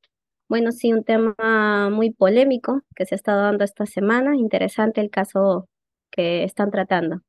Bueno, 0.49 0.71
sí, 0.71 0.91
un 0.91 1.03
tema 1.03 1.89
muy 1.91 2.11
polémico 2.11 2.81
que 2.95 3.05
se 3.05 3.13
ha 3.13 3.17
estado 3.17 3.43
dando 3.43 3.63
esta 3.63 3.85
semana. 3.85 4.35
Interesante 4.35 4.99
el 4.99 5.11
caso 5.11 5.69
que 6.11 6.43
están 6.43 6.71
tratando. 6.71 7.21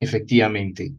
Efectivamente. 0.00 0.92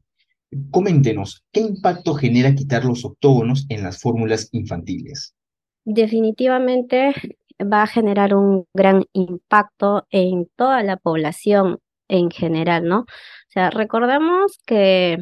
Coméntenos, 0.72 1.44
¿qué 1.52 1.60
impacto 1.60 2.14
genera 2.14 2.56
quitar 2.56 2.86
los 2.86 3.04
octógonos 3.04 3.66
en 3.68 3.84
las 3.84 4.00
fórmulas 4.00 4.48
infantiles? 4.54 5.36
Definitivamente 5.84 7.14
va 7.62 7.84
a 7.84 7.88
generar 7.88 8.36
un 8.36 8.66
gran 8.74 9.04
impacto 9.12 10.08
en 10.12 10.48
toda 10.56 10.82
la 10.82 10.96
población 10.96 11.80
en 12.08 12.32
general, 12.32 12.86
¿no? 12.86 13.00
O 13.00 13.50
sea, 13.50 13.70
recordemos 13.70 14.60
que 14.66 15.18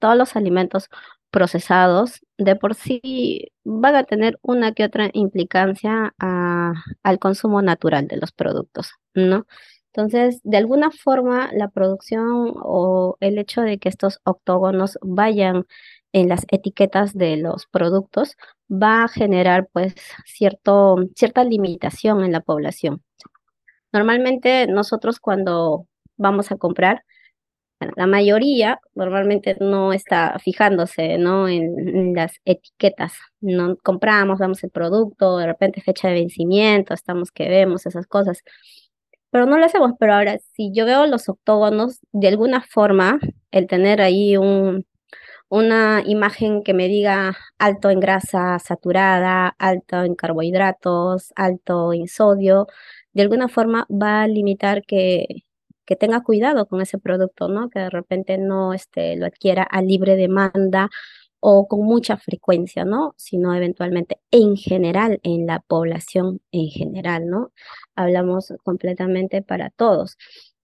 todos 0.00 0.16
los 0.16 0.34
alimentos 0.34 0.88
procesados 1.36 2.22
de 2.38 2.56
por 2.56 2.74
sí 2.74 3.52
van 3.62 3.94
a 3.94 4.04
tener 4.04 4.38
una 4.40 4.72
que 4.72 4.84
otra 4.84 5.10
implicancia 5.12 6.14
al 6.16 7.18
consumo 7.18 7.60
natural 7.60 8.08
de 8.08 8.16
los 8.16 8.32
productos, 8.32 8.92
¿no? 9.12 9.46
Entonces, 9.92 10.40
de 10.44 10.56
alguna 10.56 10.90
forma, 10.90 11.50
la 11.52 11.68
producción 11.68 12.54
o 12.56 13.18
el 13.20 13.36
hecho 13.36 13.60
de 13.60 13.76
que 13.76 13.90
estos 13.90 14.18
octógonos 14.24 14.98
vayan 15.02 15.66
en 16.14 16.30
las 16.30 16.46
etiquetas 16.48 17.12
de 17.12 17.36
los 17.36 17.66
productos 17.66 18.36
va 18.72 19.04
a 19.04 19.08
generar 19.08 19.68
pues 19.70 19.94
cierto, 20.24 20.96
cierta 21.14 21.44
limitación 21.44 22.24
en 22.24 22.32
la 22.32 22.40
población. 22.40 23.02
Normalmente 23.92 24.66
nosotros 24.68 25.20
cuando 25.20 25.86
vamos 26.16 26.50
a 26.50 26.56
comprar, 26.56 27.04
la 27.96 28.06
mayoría 28.06 28.80
normalmente 28.94 29.56
no 29.60 29.92
está 29.92 30.38
fijándose 30.38 31.18
¿no? 31.18 31.48
En, 31.48 32.14
las 32.14 32.34
etiquetas. 32.44 33.12
No 33.40 33.76
compramos, 33.82 34.38
damos 34.38 34.64
el 34.64 34.70
producto, 34.70 35.38
de 35.38 35.46
repente 35.46 35.80
fecha 35.82 36.08
de 36.08 36.14
vencimiento, 36.14 36.94
estamos 36.94 37.30
que 37.30 37.48
vemos 37.48 37.86
esas 37.86 38.06
cosas. 38.06 38.42
Pero 39.30 39.46
no 39.46 39.58
lo 39.58 39.66
hacemos. 39.66 39.92
Pero 39.98 40.14
ahora, 40.14 40.38
si 40.54 40.72
yo 40.72 40.86
veo 40.86 41.06
los 41.06 41.28
octógonos, 41.28 42.00
de 42.12 42.28
alguna 42.28 42.62
forma, 42.62 43.18
el 43.50 43.66
tener 43.66 44.00
ahí 44.00 44.36
un, 44.36 44.86
una 45.48 46.02
imagen 46.06 46.62
que 46.62 46.74
me 46.74 46.88
diga 46.88 47.36
alto 47.58 47.90
en 47.90 48.00
grasa 48.00 48.58
saturada, 48.58 49.54
alto 49.58 50.02
en 50.04 50.14
carbohidratos, 50.14 51.32
alto 51.36 51.92
en 51.92 52.08
sodio, 52.08 52.66
de 53.12 53.22
alguna 53.22 53.48
forma 53.48 53.86
va 53.90 54.22
a 54.22 54.28
limitar 54.28 54.82
que 54.84 55.45
que 55.86 55.96
tenga 55.96 56.22
cuidado 56.22 56.66
con 56.66 56.80
ese 56.80 56.98
producto, 56.98 57.48
¿no? 57.48 57.70
Que 57.70 57.80
de 57.80 57.90
repente 57.90 58.38
no 58.38 58.74
este, 58.74 59.16
lo 59.16 59.26
adquiera 59.26 59.62
a 59.62 59.82
libre 59.82 60.16
demanda 60.16 60.90
o 61.40 61.68
con 61.68 61.82
mucha 61.84 62.16
frecuencia, 62.16 62.84
¿no? 62.84 63.14
Sino 63.16 63.54
eventualmente 63.54 64.18
en 64.30 64.56
general, 64.56 65.20
en 65.22 65.46
la 65.46 65.60
población 65.60 66.40
en 66.52 66.68
general, 66.68 67.28
¿no? 67.28 67.52
Hablamos 67.94 68.52
completamente 68.64 69.42
para 69.42 69.70
todos. 69.70 70.16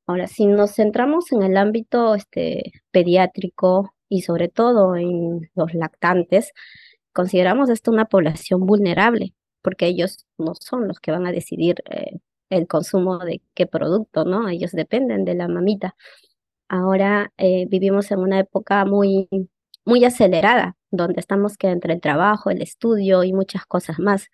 Ahora, 0.06 0.26
si 0.26 0.46
nos 0.46 0.74
centramos 0.74 1.32
en 1.32 1.42
el 1.42 1.56
ámbito 1.56 2.14
este, 2.14 2.72
pediátrico 2.90 3.94
y 4.08 4.22
sobre 4.22 4.48
todo 4.48 4.96
en 4.96 5.50
los 5.54 5.74
lactantes, 5.74 6.52
consideramos 7.12 7.70
esto 7.70 7.90
una 7.90 8.06
población 8.06 8.66
vulnerable, 8.66 9.34
porque 9.62 9.86
ellos 9.86 10.26
no 10.38 10.54
son 10.60 10.88
los 10.88 11.00
que 11.00 11.12
van 11.12 11.26
a 11.26 11.32
decidir 11.32 11.76
eh, 11.90 12.18
el 12.52 12.66
consumo 12.68 13.18
de 13.18 13.42
qué 13.54 13.66
producto, 13.66 14.24
¿no? 14.24 14.48
Ellos 14.48 14.72
dependen 14.72 15.24
de 15.24 15.34
la 15.34 15.48
mamita. 15.48 15.96
Ahora 16.68 17.32
eh, 17.38 17.66
vivimos 17.68 18.10
en 18.12 18.20
una 18.20 18.40
época 18.40 18.84
muy, 18.84 19.28
muy 19.84 20.04
acelerada, 20.04 20.76
donde 20.90 21.20
estamos 21.20 21.56
que 21.56 21.68
entre 21.68 21.94
el 21.94 22.00
trabajo, 22.00 22.50
el 22.50 22.62
estudio 22.62 23.24
y 23.24 23.32
muchas 23.32 23.64
cosas 23.66 23.98
más. 23.98 24.28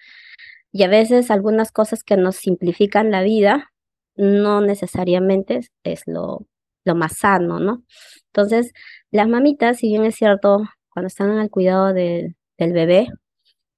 Y 0.72 0.82
a 0.84 0.88
veces 0.88 1.30
algunas 1.30 1.72
cosas 1.72 2.04
que 2.04 2.16
nos 2.16 2.36
simplifican 2.36 3.10
la 3.10 3.22
vida 3.22 3.72
no 4.16 4.60
necesariamente 4.60 5.60
es, 5.84 6.02
lo, 6.06 6.46
lo 6.84 6.94
más 6.96 7.18
sano, 7.18 7.60
¿no? 7.60 7.84
Entonces, 8.26 8.72
las 9.10 9.28
mamitas, 9.28 9.78
si 9.78 9.88
bien 9.88 10.04
es 10.04 10.16
cierto, 10.16 10.62
cuando 10.92 11.06
están 11.08 11.38
el 11.38 11.50
cuidado 11.50 11.92
del 11.92 12.34
bebé, 12.58 13.08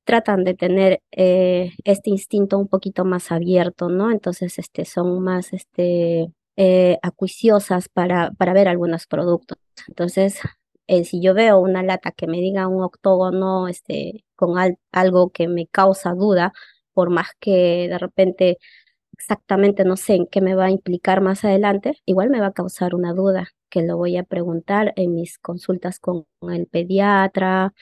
tratan 0.05 0.45
de 0.45 0.55
tener 0.55 1.03
eh, 1.13 1.73
este 1.85 2.11
instinto 2.11 2.59
un 2.59 2.69
poquito 2.69 3.05
más 3.05 3.33
abierto, 3.33 3.89
¿no? 3.89 4.11
Entonces, 4.11 4.59
este, 4.59 4.85
son 4.85 5.23
más, 5.23 5.53
este, 5.53 6.33
eh, 6.57 6.99
acuiciosas 7.03 7.89
para, 7.89 8.33
para 8.33 8.53
ver 8.53 8.69
algunos 8.69 9.07
productos. 9.07 9.59
Entonces, 9.89 10.41
eh, 10.87 11.05
si 11.05 11.23
yo 11.23 11.35
veo 11.35 11.61
una 11.61 11.83
lata 11.83 12.11
que 12.13 12.27
me 12.27 12.39
diga 12.39 12.67
un 12.69 12.83
octógono, 12.83 13.69
este, 13.69 14.25
con 14.37 14.57
algo 14.93 15.31
que 15.31 15.49
me 15.49 15.67
causa 15.69 16.13
duda, 16.15 16.53
por 16.93 17.11
más 17.11 17.29
que 17.41 17.89
de 17.89 17.99
repente 17.99 18.59
exactamente 19.13 19.85
no 19.85 19.97
sé 19.97 20.15
en 20.15 20.27
qué 20.27 20.41
me 20.41 20.55
va 20.55 20.67
a 20.67 20.71
implicar 20.71 21.21
más 21.21 21.45
adelante, 21.45 21.95
igual 22.07 22.31
me 22.31 22.41
va 22.41 22.49
a 22.49 22.53
causar 22.53 22.95
una 22.95 23.13
duda 23.13 23.49
que 23.69 23.83
lo 23.83 23.97
voy 23.97 24.17
a 24.17 24.25
preguntar 24.25 24.93
en 24.97 25.15
mis 25.15 25.39
consultas 25.39 26.01
con 26.01 26.27
el 26.51 26.67
pediatra, 26.67 27.73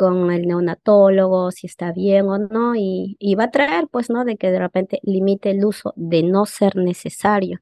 con 0.00 0.30
el 0.30 0.46
neonatólogo, 0.48 1.50
si 1.50 1.66
está 1.66 1.92
bien 1.92 2.26
o 2.26 2.38
no, 2.38 2.74
y, 2.74 3.18
va 3.38 3.44
a 3.44 3.50
traer, 3.50 3.86
pues, 3.90 4.08
¿no? 4.08 4.24
De 4.24 4.38
que 4.38 4.50
de 4.50 4.58
repente 4.58 4.98
limite 5.02 5.50
el 5.50 5.62
uso 5.62 5.92
de 5.94 6.22
no 6.22 6.46
ser 6.46 6.76
necesario, 6.76 7.60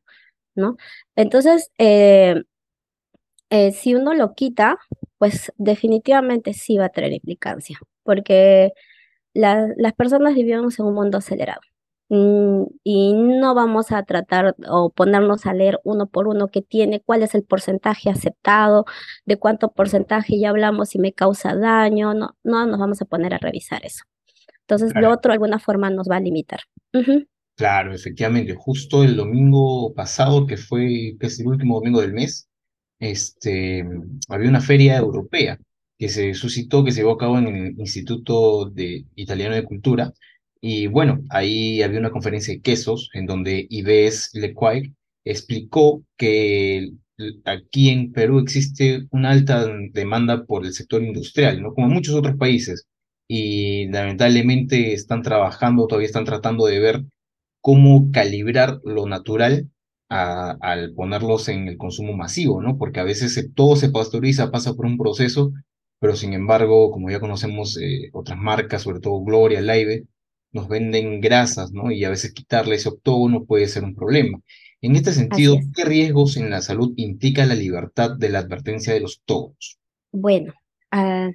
¿no? 0.55 0.77
Entonces, 1.17 1.73
eh, 1.79 2.45
eh, 3.51 3.73
si 3.73 3.95
uno 3.97 4.15
lo 4.15 4.35
quita, 4.35 4.79
pues 5.19 5.53
definitivamente 5.57 6.53
sí 6.55 6.79
va 6.79 6.87
a 6.87 6.89
traer 6.91 7.13
implicancia, 7.15 7.79
porque 8.05 8.73
las 9.35 9.95
personas 9.95 10.35
vivimos 10.35 10.79
en 10.79 10.87
un 10.87 10.95
mundo 10.95 11.19
acelerado. 11.19 11.61
Mm, 12.11 12.65
y 12.85 13.13
no 13.13 13.55
vamos 13.55 13.93
a 13.93 14.03
tratar 14.03 14.57
o 14.69 14.91
ponernos 14.91 15.45
a 15.45 15.53
leer 15.53 15.79
uno 15.85 16.07
por 16.07 16.27
uno 16.27 16.49
qué 16.49 16.63
tiene, 16.63 17.01
cuál 17.01 17.23
es 17.23 17.35
el 17.35 17.45
porcentaje 17.45 18.09
aceptado, 18.09 18.87
de 19.27 19.37
cuánto 19.37 19.73
porcentaje 19.73 20.39
ya 20.39 20.51
hablamos 20.51 20.91
si 20.91 20.99
me 20.99 21.13
causa 21.13 21.55
daño, 21.55 22.15
no, 22.15 22.37
no 22.45 22.67
nos 22.67 22.79
vamos 22.79 23.03
a 23.03 23.05
poner 23.05 23.35
a 23.35 23.39
revisar 23.39 23.85
eso. 23.85 24.05
Entonces, 24.61 24.93
lo 24.95 25.11
otro 25.11 25.31
de 25.31 25.35
alguna 25.35 25.59
forma 25.59 25.89
nos 25.91 26.09
va 26.11 26.17
a 26.17 26.21
limitar. 26.21 26.61
Claro, 27.57 27.95
efectivamente. 27.95 28.55
Justo 28.55 29.03
el 29.03 29.17
domingo 29.17 29.95
pasado, 29.95 30.47
que 30.47 30.59
fue 30.59 31.17
que 31.19 31.27
es 31.27 31.41
el 31.41 31.47
último 31.47 31.77
domingo 31.77 32.01
del 32.03 32.13
mes, 32.13 32.49
este, 32.99 33.85
había 34.29 34.49
una 34.49 34.61
feria 34.61 34.99
europea 34.99 35.59
que 35.99 36.09
se 36.09 36.35
suscitó, 36.35 36.85
que 36.85 36.93
se 36.93 37.01
llevó 37.01 37.13
a 37.13 37.19
cabo 37.19 37.39
en 37.39 37.47
el 37.49 37.81
Instituto 37.81 38.67
de 38.71 39.07
Italiano 39.17 39.55
de 39.55 39.65
Cultura, 39.65 40.13
y 40.61 40.87
bueno, 40.89 41.21
ahí 41.31 41.83
había 41.83 42.01
una 42.01 42.11
conferencia 42.11 42.55
de 42.55 42.61
quesos 42.61 43.11
en 43.15 43.27
donde 43.27 43.67
Ives 43.71 44.31
Lequay 44.35 44.95
explicó 45.25 46.03
que 46.17 46.91
aquí 47.45 47.91
en 47.91 48.13
Perú 48.13 48.39
existe 48.41 49.07
una 49.11 49.31
alta 49.31 49.67
demanda 49.93 50.45
por 50.45 50.65
el 50.65 50.73
sector 50.73 51.03
industrial, 51.03 51.63
¿no? 51.63 51.75
Como 51.75 51.89
en 51.89 51.95
muchos 51.95 52.15
otros 52.15 52.37
países. 52.37 52.87
Y 53.29 53.89
lamentablemente 53.89 54.95
están 54.95 55.23
trabajando, 55.23 55.87
todavía 55.87 56.07
están 56.07 56.25
tratando 56.25 56.67
de 56.67 56.79
ver 56.81 57.05
cómo 57.61 58.11
calibrar 58.13 58.81
lo 58.85 59.07
natural 59.07 59.69
al 60.09 60.95
ponerlos 60.95 61.49
en 61.49 61.69
el 61.69 61.77
consumo 61.77 62.15
masivo, 62.17 62.63
¿no? 62.63 62.79
Porque 62.79 63.01
a 63.01 63.05
veces 63.05 63.51
todo 63.55 63.77
se 63.77 63.91
pasteuriza, 63.91 64.51
pasa 64.51 64.75
por 64.75 64.87
un 64.87 64.97
proceso, 64.97 65.53
pero 66.01 66.17
sin 66.17 66.33
embargo, 66.33 66.91
como 66.91 67.11
ya 67.11 67.21
conocemos 67.21 67.77
eh, 67.79 68.11
otras 68.13 68.39
marcas, 68.39 68.83
sobre 68.83 69.01
todo 69.01 69.23
Gloria, 69.23 69.61
Laive, 69.61 70.07
nos 70.53 70.69
venden 70.69 71.21
grasas, 71.21 71.73
¿no? 71.73 71.91
Y 71.91 72.05
a 72.05 72.11
veces 72.11 72.33
quitarle 72.33 72.77
ese 72.77 72.89
octógono 72.89 73.45
puede 73.45 73.67
ser 73.69 73.85
un 73.85 73.95
problema. 73.95 74.41
En 74.81 74.95
este 74.95 75.13
sentido, 75.13 75.57
¿qué 75.75 75.85
riesgos 75.85 76.37
en 76.37 76.51
la 76.51 76.63
salud 76.63 76.93
implica 76.97 77.45
la 77.47 77.55
libertad 77.55 78.17
de 78.17 78.29
la 78.29 78.41
advertencia 78.41 78.95
de 78.95 79.01
los 79.01 79.19
octógonos? 79.19 79.79
Bueno, 80.13 80.53
ah, 80.93 81.31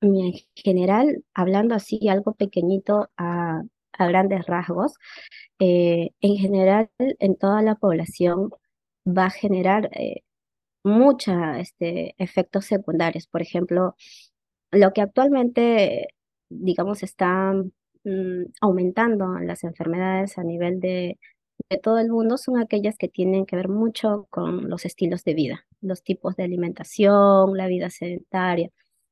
en 0.00 0.32
general, 0.54 1.24
hablando 1.34 1.74
así 1.74 2.08
algo 2.08 2.34
pequeñito 2.34 3.10
a, 3.16 3.62
grandes 3.98 4.46
rasgos, 4.46 4.94
eh, 5.58 6.10
en 6.20 6.36
general 6.36 6.90
en 6.98 7.36
toda 7.36 7.62
la 7.62 7.76
población 7.76 8.50
va 9.06 9.26
a 9.26 9.30
generar 9.30 9.88
eh, 9.94 10.22
muchos 10.84 11.34
este, 11.58 12.14
efectos 12.18 12.66
secundarios. 12.66 13.26
Por 13.26 13.42
ejemplo, 13.42 13.96
lo 14.70 14.92
que 14.92 15.00
actualmente, 15.00 16.08
digamos, 16.50 17.02
está 17.02 17.54
Mm, 18.06 18.52
aumentando 18.60 19.36
las 19.40 19.64
enfermedades 19.64 20.38
a 20.38 20.44
nivel 20.44 20.78
de, 20.78 21.18
todo 21.82 21.98
el 21.98 22.08
mundo 22.10 22.38
son 22.38 22.58
aquellas 22.58 22.96
que 22.98 23.08
tienen 23.08 23.46
que 23.46 23.56
ver 23.56 23.68
mucho 23.68 24.28
con 24.30 24.70
los 24.70 24.84
estilos 24.84 25.24
de 25.24 25.34
vida, 25.34 25.66
los 25.80 26.04
tipos 26.04 26.36
de 26.36 26.44
alimentación, 26.44 27.56
la 27.56 27.66
vida 27.66 27.90
sedentaria. 27.90 28.70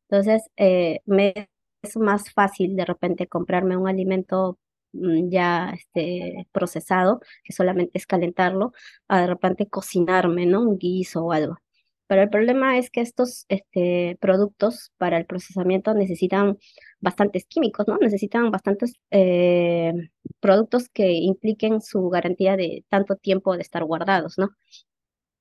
Entonces, 0.08 0.44
eh, 0.56 1.00
me 1.06 1.50
es 1.82 1.96
más 1.96 2.32
fácil 2.32 2.76
de 2.76 2.84
repente 2.86 3.26
comprarme 3.28 3.76
un 3.76 3.88
alimento 3.88 4.58
mm, 4.92 5.28
ya 5.30 5.70
este, 5.74 6.46
procesado, 6.52 7.20
que 7.44 7.52
solamente 7.52 7.98
es 7.98 8.06
calentarlo, 8.06 8.72
a 9.08 9.22
de 9.22 9.26
repente 9.28 9.68
cocinarme, 9.68 10.46
¿no? 10.46 10.62
Un 10.62 10.78
guiso 10.78 11.24
o 11.26 11.32
algo. 11.32 11.58
Pero 12.06 12.22
el 12.22 12.28
problema 12.28 12.78
es 12.78 12.90
que 12.90 13.00
estos 13.00 13.46
este, 13.48 14.18
productos 14.20 14.92
para 14.98 15.16
el 15.16 15.26
procesamiento 15.26 15.94
necesitan 15.94 16.58
bastantes 17.00 17.46
químicos, 17.46 17.86
¿no? 17.88 17.96
Necesitan 17.98 18.50
bastantes 18.50 18.94
eh, 19.10 19.92
productos 20.40 20.88
que 20.88 21.12
impliquen 21.12 21.80
su 21.80 22.08
garantía 22.10 22.56
de 22.56 22.84
tanto 22.88 23.16
tiempo 23.16 23.56
de 23.56 23.62
estar 23.62 23.84
guardados, 23.84 24.38
¿no? 24.38 24.50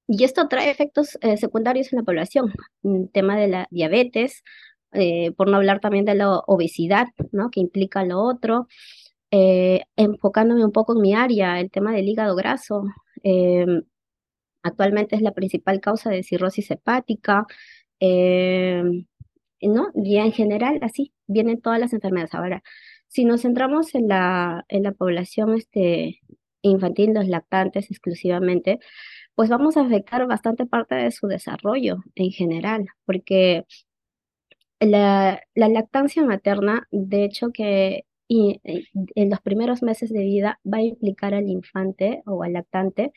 Y 0.08 0.24
esto 0.26 0.48
trae 0.48 0.70
efectos 0.70 1.18
eh, 1.22 1.38
secundarios 1.38 1.92
en 1.94 1.98
la 2.00 2.04
población, 2.04 2.54
el 2.84 3.10
tema 3.12 3.38
de 3.38 3.48
la 3.48 3.68
diabetes, 3.72 4.44
eh, 4.94 5.32
por 5.34 5.50
no 5.50 5.58
hablar 5.58 5.80
también 5.80 6.06
de 6.06 6.16
la 6.16 6.40
obesidad, 6.48 7.08
¿no? 7.32 7.50
Que 7.50 7.62
implica 7.62 8.06
lo 8.06 8.22
otro. 8.22 8.68
enfocándome 9.96 10.64
un 10.64 10.72
poco 10.72 10.94
en 10.96 11.02
mi 11.02 11.14
área, 11.16 11.60
el 11.60 11.72
tema 11.72 11.92
del 11.94 12.08
hígado 12.08 12.36
graso, 12.36 12.84
em, 13.24 13.84
actualmente 14.64 15.16
es 15.16 15.22
la 15.22 15.34
principal 15.34 15.80
causa 15.82 16.10
de 16.10 16.24
cirrosis 16.24 16.72
hepática, 16.72 17.46
em, 18.00 19.06
¿no? 19.62 19.88
Y 19.96 20.18
en 20.18 20.32
general, 20.34 20.80
así 20.82 21.14
vienen 21.28 21.62
todas 21.62 21.80
las 21.80 21.94
enfermedades. 21.94 22.34
Ahora, 22.36 22.64
si 23.08 23.26
nos 23.26 23.42
centramos 23.44 23.96
en 23.96 24.08
la, 24.10 24.66
en 24.70 24.84
la 24.84 24.94
población 24.94 25.56
este, 25.56 26.22
infantil, 26.62 27.14
los 27.14 27.28
lactantes 27.28 27.92
exclusivamente, 27.92 28.80
pues 29.36 29.50
vamos 29.50 29.78
a 29.78 29.82
afectar 29.82 30.28
bastante 30.28 30.66
parte 30.66 30.96
de 30.96 31.12
su 31.12 31.28
desarrollo 31.28 31.98
en 32.16 32.32
general, 32.32 32.88
porque 33.06 33.66
la, 34.80 35.42
la 35.56 35.70
lactancia 35.70 36.24
materna, 36.24 36.88
de 36.92 37.26
hecho 37.26 37.52
que 37.52 38.06
en 38.30 39.30
los 39.30 39.42
primeros 39.42 39.84
meses 39.84 40.12
de 40.12 40.24
vida 40.24 40.60
va 40.66 40.80
a 40.80 40.82
implicar 40.82 41.34
al 41.34 41.48
infante 41.50 42.24
o 42.26 42.44
al 42.44 42.54
lactante 42.54 43.12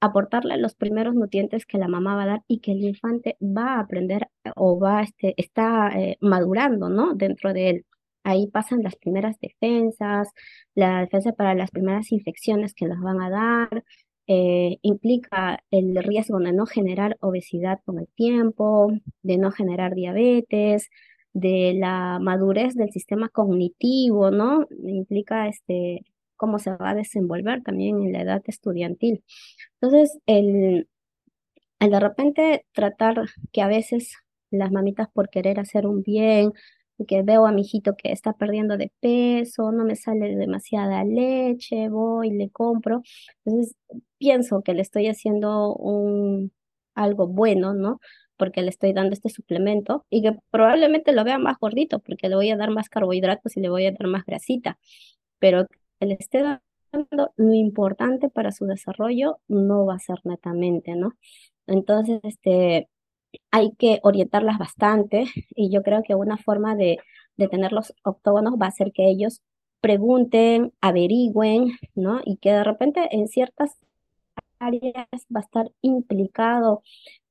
aportarle 0.00 0.56
los 0.58 0.74
primeros 0.74 1.14
nutrientes 1.14 1.66
que 1.66 1.78
la 1.78 1.88
mamá 1.88 2.16
va 2.16 2.22
a 2.24 2.26
dar 2.26 2.42
y 2.48 2.60
que 2.60 2.72
el 2.72 2.84
infante 2.84 3.36
va 3.40 3.76
a 3.76 3.80
aprender 3.80 4.28
eh, 4.44 4.50
o 4.56 4.78
va 4.78 5.02
este, 5.02 5.34
está 5.36 5.90
eh, 5.98 6.16
madurando, 6.20 6.88
¿no? 6.88 7.14
Dentro 7.14 7.52
de 7.52 7.70
él. 7.70 7.86
Ahí 8.24 8.48
pasan 8.48 8.82
las 8.82 8.96
primeras 8.96 9.38
defensas, 9.40 10.28
la 10.74 11.00
defensa 11.00 11.32
para 11.32 11.54
las 11.54 11.70
primeras 11.70 12.12
infecciones 12.12 12.74
que 12.74 12.86
las 12.86 13.00
van 13.00 13.20
a 13.22 13.30
dar, 13.30 13.84
eh, 14.26 14.78
implica 14.82 15.64
el 15.70 15.96
riesgo 16.04 16.38
de 16.38 16.52
no 16.52 16.66
generar 16.66 17.16
obesidad 17.20 17.80
con 17.86 17.98
el 17.98 18.08
tiempo, 18.08 18.92
de 19.22 19.38
no 19.38 19.50
generar 19.50 19.94
diabetes, 19.94 20.90
de 21.32 21.74
la 21.78 22.18
madurez 22.20 22.74
del 22.74 22.90
sistema 22.90 23.28
cognitivo, 23.30 24.30
¿no? 24.30 24.66
Implica 24.86 25.48
este, 25.48 26.04
cómo 26.38 26.58
se 26.58 26.70
va 26.70 26.90
a 26.90 26.94
desenvolver 26.94 27.62
también 27.62 28.00
en 28.02 28.12
la 28.12 28.22
edad 28.22 28.42
estudiantil. 28.46 29.22
Entonces, 29.80 30.18
el, 30.26 30.88
de 31.80 32.00
repente 32.00 32.64
tratar 32.72 33.22
que 33.52 33.62
a 33.62 33.68
veces 33.68 34.14
las 34.50 34.72
mamitas 34.72 35.08
por 35.12 35.28
querer 35.28 35.60
hacer 35.60 35.86
un 35.86 36.02
bien, 36.02 36.52
que 37.06 37.22
veo 37.22 37.46
a 37.46 37.52
mi 37.52 37.62
hijito 37.62 37.94
que 37.96 38.12
está 38.12 38.32
perdiendo 38.32 38.76
de 38.76 38.92
peso, 39.00 39.70
no 39.72 39.84
me 39.84 39.96
sale 39.96 40.34
demasiada 40.36 41.04
leche, 41.04 41.88
voy, 41.88 42.30
le 42.30 42.50
compro. 42.50 43.02
Entonces, 43.44 43.76
pienso 44.18 44.62
que 44.62 44.74
le 44.74 44.82
estoy 44.82 45.06
haciendo 45.08 45.74
un, 45.74 46.52
algo 46.94 47.28
bueno, 47.28 47.74
¿no? 47.74 48.00
Porque 48.36 48.62
le 48.62 48.70
estoy 48.70 48.92
dando 48.92 49.14
este 49.14 49.28
suplemento 49.30 50.06
y 50.10 50.22
que 50.22 50.36
probablemente 50.50 51.12
lo 51.12 51.24
vea 51.24 51.38
más 51.38 51.58
gordito 51.60 52.00
porque 52.00 52.28
le 52.28 52.36
voy 52.36 52.50
a 52.50 52.56
dar 52.56 52.70
más 52.70 52.88
carbohidratos 52.88 53.56
y 53.56 53.60
le 53.60 53.68
voy 53.68 53.86
a 53.86 53.92
dar 53.92 54.08
más 54.08 54.24
grasita, 54.24 54.78
pero 55.38 55.66
le 56.00 56.16
esté 56.18 56.42
lo 57.36 57.52
importante 57.54 58.30
para 58.30 58.52
su 58.52 58.66
desarrollo 58.66 59.38
no 59.48 59.86
va 59.86 59.96
a 59.96 59.98
ser 59.98 60.20
netamente, 60.24 60.94
¿no? 60.96 61.14
Entonces, 61.66 62.20
este, 62.24 62.88
hay 63.50 63.72
que 63.76 64.00
orientarlas 64.02 64.58
bastante 64.58 65.26
y 65.54 65.70
yo 65.70 65.82
creo 65.82 66.02
que 66.02 66.14
una 66.14 66.38
forma 66.38 66.76
de, 66.76 66.98
de 67.36 67.48
tener 67.48 67.72
los 67.72 67.94
octógonos 68.04 68.54
va 68.60 68.66
a 68.66 68.72
ser 68.72 68.92
que 68.92 69.08
ellos 69.08 69.42
pregunten, 69.80 70.72
averigüen, 70.80 71.78
¿no? 71.94 72.20
Y 72.24 72.38
que 72.38 72.52
de 72.52 72.64
repente 72.64 73.08
en 73.12 73.28
ciertas 73.28 73.76
áreas 74.58 75.06
va 75.34 75.40
a 75.40 75.44
estar 75.44 75.72
implicado, 75.82 76.82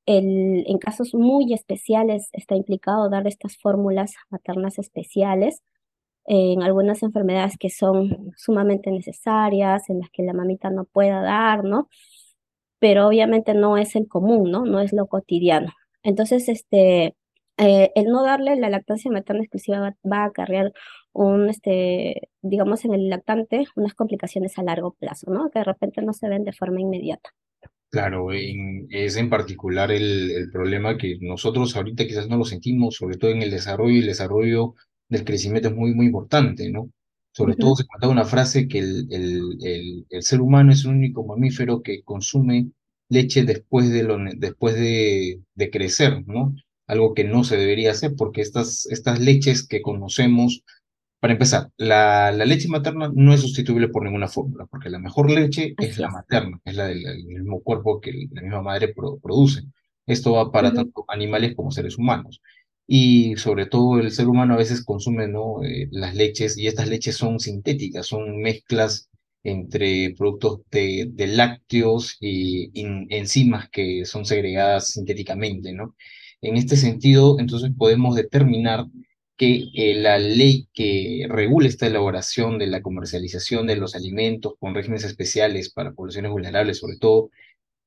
el, 0.05 0.63
en 0.67 0.77
casos 0.77 1.13
muy 1.13 1.53
especiales 1.53 2.29
está 2.33 2.55
implicado 2.55 3.09
dar 3.09 3.27
estas 3.27 3.57
fórmulas 3.57 4.13
maternas 4.29 4.79
especiales, 4.79 5.61
en 6.27 6.61
algunas 6.61 7.03
enfermedades 7.03 7.57
que 7.57 7.69
son 7.69 8.33
sumamente 8.35 8.91
necesarias, 8.91 9.89
en 9.89 9.99
las 9.99 10.09
que 10.11 10.23
la 10.23 10.33
mamita 10.33 10.69
no 10.69 10.83
pueda 10.85 11.21
dar, 11.21 11.63
¿no? 11.63 11.89
Pero 12.79 13.07
obviamente 13.07 13.53
no 13.53 13.77
es 13.77 13.95
el 13.95 14.07
común, 14.07 14.51
¿no? 14.51 14.65
No 14.65 14.81
es 14.81 14.93
lo 14.93 15.07
cotidiano. 15.07 15.73
Entonces, 16.03 16.49
este, 16.49 17.15
eh, 17.57 17.91
el 17.95 18.05
no 18.07 18.23
darle 18.23 18.55
la 18.57 18.69
lactancia 18.69 19.09
materna 19.09 19.41
exclusiva 19.41 19.79
va, 19.79 19.95
va, 20.09 20.23
a 20.23 20.25
acarrear 20.25 20.73
un, 21.13 21.49
este, 21.49 22.29
digamos, 22.41 22.83
en 22.85 22.93
el 22.93 23.09
lactante, 23.09 23.65
unas 23.75 23.93
complicaciones 23.93 24.57
a 24.57 24.63
largo 24.63 24.95
plazo, 24.99 25.31
¿no? 25.31 25.49
Que 25.49 25.59
de 25.59 25.65
repente 25.65 26.01
no 26.01 26.13
se 26.13 26.27
ven 26.29 26.43
de 26.43 26.53
forma 26.53 26.81
inmediata. 26.81 27.29
Claro, 27.89 28.33
en, 28.33 28.87
es 28.89 29.15
en 29.15 29.29
particular 29.29 29.91
el, 29.93 30.29
el, 30.31 30.51
problema 30.51 30.97
que 30.97 31.17
nosotros 31.21 31.73
ahorita 31.77 32.05
quizás 32.05 32.27
no 32.27 32.35
lo 32.35 32.43
sentimos, 32.43 32.95
sobre 32.95 33.15
todo 33.15 33.31
en 33.31 33.41
el 33.41 33.49
desarrollo 33.49 33.95
y 33.95 33.99
el 33.99 34.07
desarrollo 34.07 34.75
del 35.09 35.23
crecimiento 35.23 35.69
es 35.69 35.75
muy, 35.75 35.93
muy 35.93 36.07
importante, 36.07 36.69
¿no? 36.69 36.89
Sobre 37.31 37.53
uh 37.53 37.55
-huh. 37.55 37.59
todo 37.59 37.75
se 37.75 37.85
contaba 37.85 38.13
una 38.13 38.25
frase 38.25 38.67
que 38.67 38.79
el, 38.79 39.07
el, 39.11 39.57
el, 39.61 40.05
el, 40.09 40.23
ser 40.23 40.41
humano 40.41 40.71
es 40.71 40.85
el 40.85 40.91
único 40.91 41.25
mamífero 41.25 41.81
que 41.81 42.03
consume 42.03 42.71
leche 43.09 43.43
después 43.43 43.89
de, 43.91 44.03
lo, 44.03 44.17
después 44.35 44.75
de, 44.75 45.41
de 45.55 45.69
crecer, 45.69 46.25
¿no? 46.27 46.55
Algo 46.87 47.13
que 47.13 47.23
no 47.23 47.43
se 47.43 47.57
debería 47.57 47.91
hacer 47.91 48.13
porque 48.17 48.41
estas, 48.41 48.85
estas 48.87 49.19
leches 49.19 49.67
que 49.67 49.81
conocemos 49.81 50.63
para 51.19 51.33
empezar, 51.33 51.71
la, 51.77 52.31
la, 52.31 52.45
leche 52.45 52.67
materna 52.67 53.11
no 53.13 53.33
es 53.33 53.41
sustituible 53.41 53.87
por 53.89 54.03
ninguna 54.03 54.27
fórmula, 54.27 54.67
porque 54.67 54.89
la 54.89 54.99
mejor 54.99 55.31
leche 55.31 55.73
Así 55.77 55.89
es 55.89 55.97
la 55.97 56.09
materna, 56.09 56.59
es 56.63 56.75
la 56.75 56.87
del, 56.87 57.01
del, 57.01 57.25
mismo 57.25 57.61
cuerpo 57.61 57.99
que 57.99 58.13
la 58.31 58.41
misma 58.41 58.61
madre 58.61 58.93
pro, 58.93 59.17
produce. 59.17 59.63
Esto 60.05 60.33
va 60.33 60.51
para 60.51 60.69
uh 60.69 60.71
-huh. 60.71 60.75
tanto 60.75 61.05
animales 61.07 61.55
como 61.55 61.71
seres 61.71 61.97
humanos. 61.97 62.39
Y 62.87 63.35
sobre 63.37 63.65
todo 63.67 63.99
el 63.99 64.11
ser 64.11 64.27
humano 64.27 64.53
a 64.53 64.57
veces 64.57 64.83
consume 64.83 65.27
¿no? 65.27 65.63
Eh, 65.63 65.87
las 65.91 66.15
leches, 66.15 66.57
y 66.57 66.67
estas 66.67 66.87
leches 66.87 67.17
son 67.17 67.39
sintéticas, 67.39 68.07
son 68.07 68.41
mezclas 68.41 69.09
entre 69.43 70.13
productos 70.17 70.61
de, 70.71 71.09
de 71.11 71.27
lácteos 71.27 72.17
y 72.19 72.71
enzimas 73.09 73.69
que 73.69 74.05
son 74.05 74.25
segregadas 74.25 74.89
sintéticamente. 74.89 75.73
¿no? 75.73 75.95
En 76.41 76.57
este 76.57 76.75
sentido, 76.77 77.39
entonces 77.39 77.71
podemos 77.77 78.15
determinar 78.15 78.85
que 79.37 79.69
eh, 79.75 79.93
la 79.95 80.17
ley 80.17 80.67
que 80.73 81.27
regula 81.29 81.67
esta 81.67 81.87
elaboración 81.87 82.57
de 82.57 82.67
la 82.67 82.81
comercialización 82.81 83.67
de 83.67 83.75
los 83.75 83.95
alimentos 83.95 84.53
con 84.59 84.73
regímenes 84.75 85.03
especiales 85.05 85.71
para 85.71 85.93
poblaciones 85.93 86.31
vulnerables, 86.31 86.79
sobre 86.79 86.97
todo, 86.97 87.29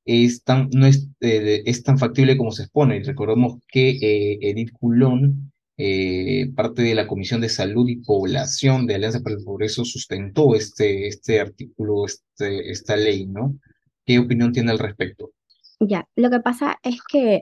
es 0.05 0.43
tan, 0.43 0.69
no 0.73 0.85
es, 0.85 1.07
eh, 1.19 1.63
es 1.65 1.83
tan 1.83 1.97
factible 1.97 2.37
como 2.37 2.51
se 2.51 2.63
expone. 2.63 2.97
Y 2.97 3.03
recordemos 3.03 3.59
que 3.67 3.89
eh, 3.89 4.39
Edith 4.41 4.71
Coulon, 4.79 5.51
eh, 5.77 6.51
parte 6.55 6.81
de 6.81 6.95
la 6.95 7.07
Comisión 7.07 7.41
de 7.41 7.49
Salud 7.49 7.87
y 7.87 7.97
Población 7.97 8.87
de 8.87 8.95
Alianza 8.95 9.21
para 9.21 9.35
el 9.35 9.43
Progreso, 9.43 9.85
sustentó 9.85 10.55
este, 10.55 11.07
este 11.07 11.39
artículo, 11.39 12.05
este, 12.05 12.71
esta 12.71 12.95
ley, 12.95 13.25
¿no? 13.27 13.57
¿Qué 14.05 14.19
opinión 14.19 14.51
tiene 14.51 14.71
al 14.71 14.79
respecto? 14.79 15.31
Ya, 15.79 16.07
lo 16.15 16.29
que 16.29 16.39
pasa 16.39 16.77
es 16.83 16.99
que, 17.09 17.41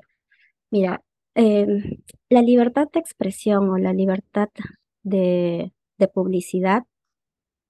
mira, 0.71 1.03
eh, 1.35 1.65
la 2.29 2.41
libertad 2.41 2.87
de 2.93 2.99
expresión 2.99 3.69
o 3.69 3.77
la 3.77 3.93
libertad 3.93 4.49
de, 5.03 5.71
de 5.97 6.07
publicidad 6.07 6.83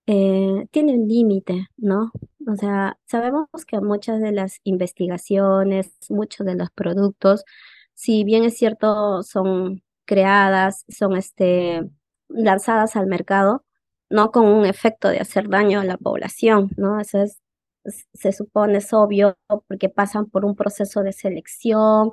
tiene 0.05 0.93
un 0.95 1.07
límite, 1.07 1.67
¿no? 1.77 2.11
O 2.49 2.55
sea, 2.55 2.97
sabemos 3.05 3.47
que 3.67 3.79
muchas 3.79 4.21
de 4.21 4.31
las 4.31 4.59
investigaciones, 4.63 5.91
muchos 6.09 6.47
de 6.47 6.55
los 6.55 6.71
productos, 6.71 7.43
si 7.93 8.23
bien 8.23 8.43
es 8.43 8.57
cierto, 8.57 9.21
son 9.23 9.83
creadas, 10.05 10.83
son 10.89 11.15
este, 11.15 11.87
lanzadas 12.29 12.95
al 12.95 13.05
mercado, 13.07 13.65
no 14.09 14.31
con 14.31 14.47
un 14.47 14.65
efecto 14.65 15.09
de 15.09 15.19
hacer 15.19 15.49
daño 15.49 15.79
a 15.79 15.85
la 15.85 15.97
población, 15.97 16.71
¿no? 16.77 16.99
Eso 16.99 17.21
es, 17.21 17.39
se 18.13 18.31
supone, 18.31 18.79
es 18.79 18.93
obvio, 18.93 19.37
porque 19.67 19.89
pasan 19.89 20.25
por 20.27 20.45
un 20.45 20.55
proceso 20.55 21.03
de 21.03 21.13
selección, 21.13 22.09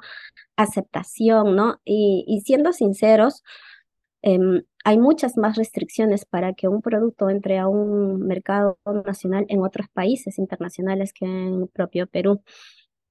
aceptación, 0.57 1.57
¿no? 1.57 1.81
Y, 1.85 2.25
y 2.29 2.43
siendo 2.43 2.73
sinceros, 2.75 3.43
eh, 4.23 4.39
hay 4.85 4.99
muchas 4.99 5.37
más 5.37 5.57
restricciones 5.57 6.25
para 6.25 6.55
que 6.55 6.69
un 6.69 6.83
producto 6.83 7.31
entre 7.31 7.59
a 7.59 7.69
un 7.69 8.21
mercado 8.27 8.79
nacional 9.05 9.47
en 9.49 9.63
otros 9.63 9.89
países 9.93 10.39
internacionales 10.39 11.13
que 11.13 11.27
en 11.27 11.63
el 11.63 11.69
propio 11.69 12.07
Perú. 12.07 12.43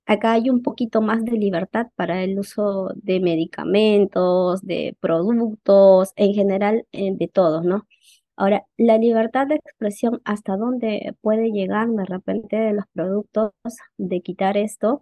Acá 0.08 0.34
hay 0.34 0.50
un 0.50 0.62
poquito 0.62 1.02
más 1.02 1.26
de 1.26 1.34
libertad 1.34 1.88
para 1.96 2.24
el 2.24 2.39
uso 2.39 2.89
de 2.96 3.20
medicamentos, 3.20 4.62
de 4.62 4.96
productos, 5.00 6.13
en 6.15 6.34
general 6.34 6.86
eh, 6.91 7.12
de 7.15 7.28
todos, 7.28 7.63
¿no? 7.65 7.88
Ahora, 8.38 8.65
la 8.78 8.98
libertad 8.98 9.48
de 9.48 9.56
expresión, 9.56 10.22
¿hasta 10.26 10.58
dónde 10.58 11.15
puede 11.22 11.52
llegar 11.52 11.88
de 11.89 12.06
repente 12.06 12.58
de 12.58 12.74
los 12.74 12.86
productos 12.94 13.52
de 13.98 14.22
quitar 14.22 14.58
esto? 14.58 15.00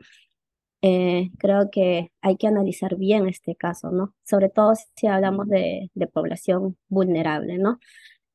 Eh, 0.85 1.31
creo 1.39 1.69
que 1.71 2.11
hay 2.21 2.35
que 2.37 2.47
analizar 2.47 2.97
bien 2.97 3.27
este 3.29 3.55
caso, 3.55 3.91
¿no? 3.91 4.13
Sobre 4.25 4.49
todo 4.49 4.73
si 4.97 5.07
hablamos 5.07 5.47
de, 5.47 5.89
de, 5.95 6.07
población 6.07 6.77
vulnerable, 6.89 7.57
¿no? 7.57 7.79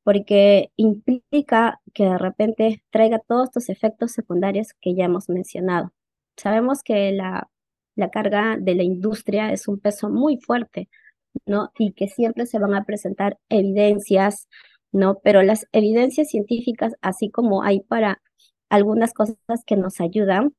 Porque 0.04 0.72
implica 0.76 1.80
que 1.94 2.04
de 2.06 2.18
repente 2.18 2.82
traiga 2.90 3.18
todos 3.20 3.48
estos 3.48 3.68
efectos 3.68 4.12
secundarios 4.12 4.68
que 4.80 4.94
ya 4.94 5.04
hemos 5.04 5.28
mencionado. 5.28 5.92
Sabemos 6.38 6.82
que 6.82 7.12
la, 7.12 7.50
la 7.96 8.10
carga 8.10 8.56
de 8.58 8.74
la 8.76 8.82
industria 8.84 9.52
es 9.52 9.68
un 9.68 9.80
peso 9.80 10.08
muy 10.10 10.38
fuerte, 10.38 10.88
¿no? 11.46 11.72
Y 11.78 11.92
que 11.92 12.08
siempre 12.08 12.46
se 12.46 12.58
van 12.58 12.74
a 12.74 12.84
presentar 12.84 13.38
evidencias, 13.50 14.48
¿no? 14.92 15.20
Pero 15.22 15.42
las 15.42 15.66
evidencias 15.72 16.28
científicas, 16.30 16.94
así 17.02 17.30
como 17.30 17.62
hay 17.62 17.80
para 17.80 18.22
algunas 18.70 19.12
cosas 19.14 19.36
que 19.66 19.76
nos 19.76 20.00
ayudan, 20.00 20.54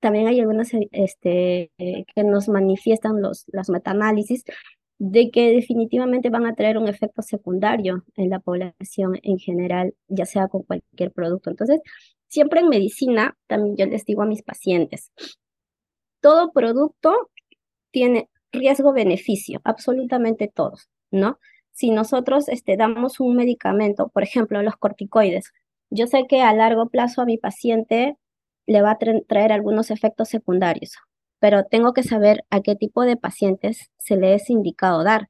también 0.00 0.26
hay 0.26 0.40
algunas 0.40 0.70
este, 0.92 1.70
eh, 1.78 2.04
que 2.14 2.24
nos 2.24 2.48
manifiestan 2.48 3.20
los, 3.22 3.44
los 3.52 3.68
metaanálisis 3.68 4.44
de 4.98 5.30
que 5.30 5.52
definitivamente 5.52 6.28
van 6.28 6.46
a 6.46 6.54
traer 6.54 6.76
un 6.76 6.88
efecto 6.88 7.22
secundario 7.22 8.04
en 8.16 8.28
la 8.28 8.38
población 8.38 9.18
en 9.22 9.38
general, 9.38 9.94
ya 10.08 10.26
sea 10.26 10.48
con 10.48 10.62
cualquier 10.62 11.12
producto. 11.12 11.48
Entonces, 11.48 11.80
siempre 12.28 12.60
en 12.60 12.68
medicina, 12.68 13.36
también 13.46 13.76
yo 13.76 13.86
les 13.86 14.04
digo 14.04 14.22
a 14.22 14.26
mis 14.26 14.42
pacientes, 14.42 15.10
todo 16.20 16.52
producto 16.52 17.30
tiene 17.90 18.28
riesgo-beneficio, 18.52 19.60
absolutamente 19.64 20.48
todos, 20.52 20.90
¿no? 21.10 21.38
Si 21.72 21.90
nosotros 21.90 22.48
este, 22.48 22.76
damos 22.76 23.20
un 23.20 23.36
medicamento, 23.36 24.08
por 24.10 24.22
ejemplo, 24.22 24.62
los 24.62 24.76
corticoides, 24.76 25.52
yo 25.88 26.06
sé 26.06 26.26
que 26.28 26.42
a 26.42 26.52
largo 26.52 26.88
plazo 26.90 27.22
a 27.22 27.26
mi 27.26 27.38
paciente 27.38 28.16
le 28.70 28.82
va 28.82 28.92
a 28.92 28.98
tra 28.98 29.12
traer 29.26 29.52
algunos 29.52 29.90
efectos 29.90 30.28
secundarios, 30.28 30.92
pero 31.40 31.64
tengo 31.64 31.92
que 31.92 32.04
saber 32.04 32.44
a 32.50 32.60
qué 32.60 32.76
tipo 32.76 33.02
de 33.02 33.16
pacientes 33.16 33.90
se 33.98 34.16
le 34.16 34.34
es 34.34 34.48
indicado 34.48 35.02
dar. 35.02 35.28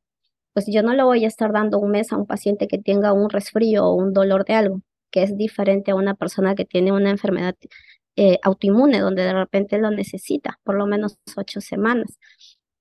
Pues 0.52 0.66
yo 0.68 0.82
no 0.82 0.92
le 0.92 1.04
voy 1.04 1.24
a 1.24 1.28
estar 1.28 1.50
dando 1.52 1.78
un 1.78 1.90
mes 1.92 2.12
a 2.12 2.18
un 2.18 2.26
paciente 2.26 2.68
que 2.68 2.78
tenga 2.78 3.14
un 3.14 3.30
resfrío 3.30 3.86
o 3.86 3.94
un 3.94 4.12
dolor 4.12 4.44
de 4.44 4.54
algo, 4.54 4.82
que 5.10 5.22
es 5.22 5.36
diferente 5.38 5.92
a 5.92 5.94
una 5.94 6.14
persona 6.14 6.54
que 6.54 6.66
tiene 6.66 6.92
una 6.92 7.10
enfermedad 7.10 7.56
eh, 8.16 8.38
autoinmune, 8.42 9.00
donde 9.00 9.22
de 9.22 9.32
repente 9.32 9.78
lo 9.78 9.90
necesita, 9.90 10.60
por 10.64 10.74
lo 10.76 10.86
menos 10.86 11.16
ocho 11.36 11.62
semanas. 11.62 12.18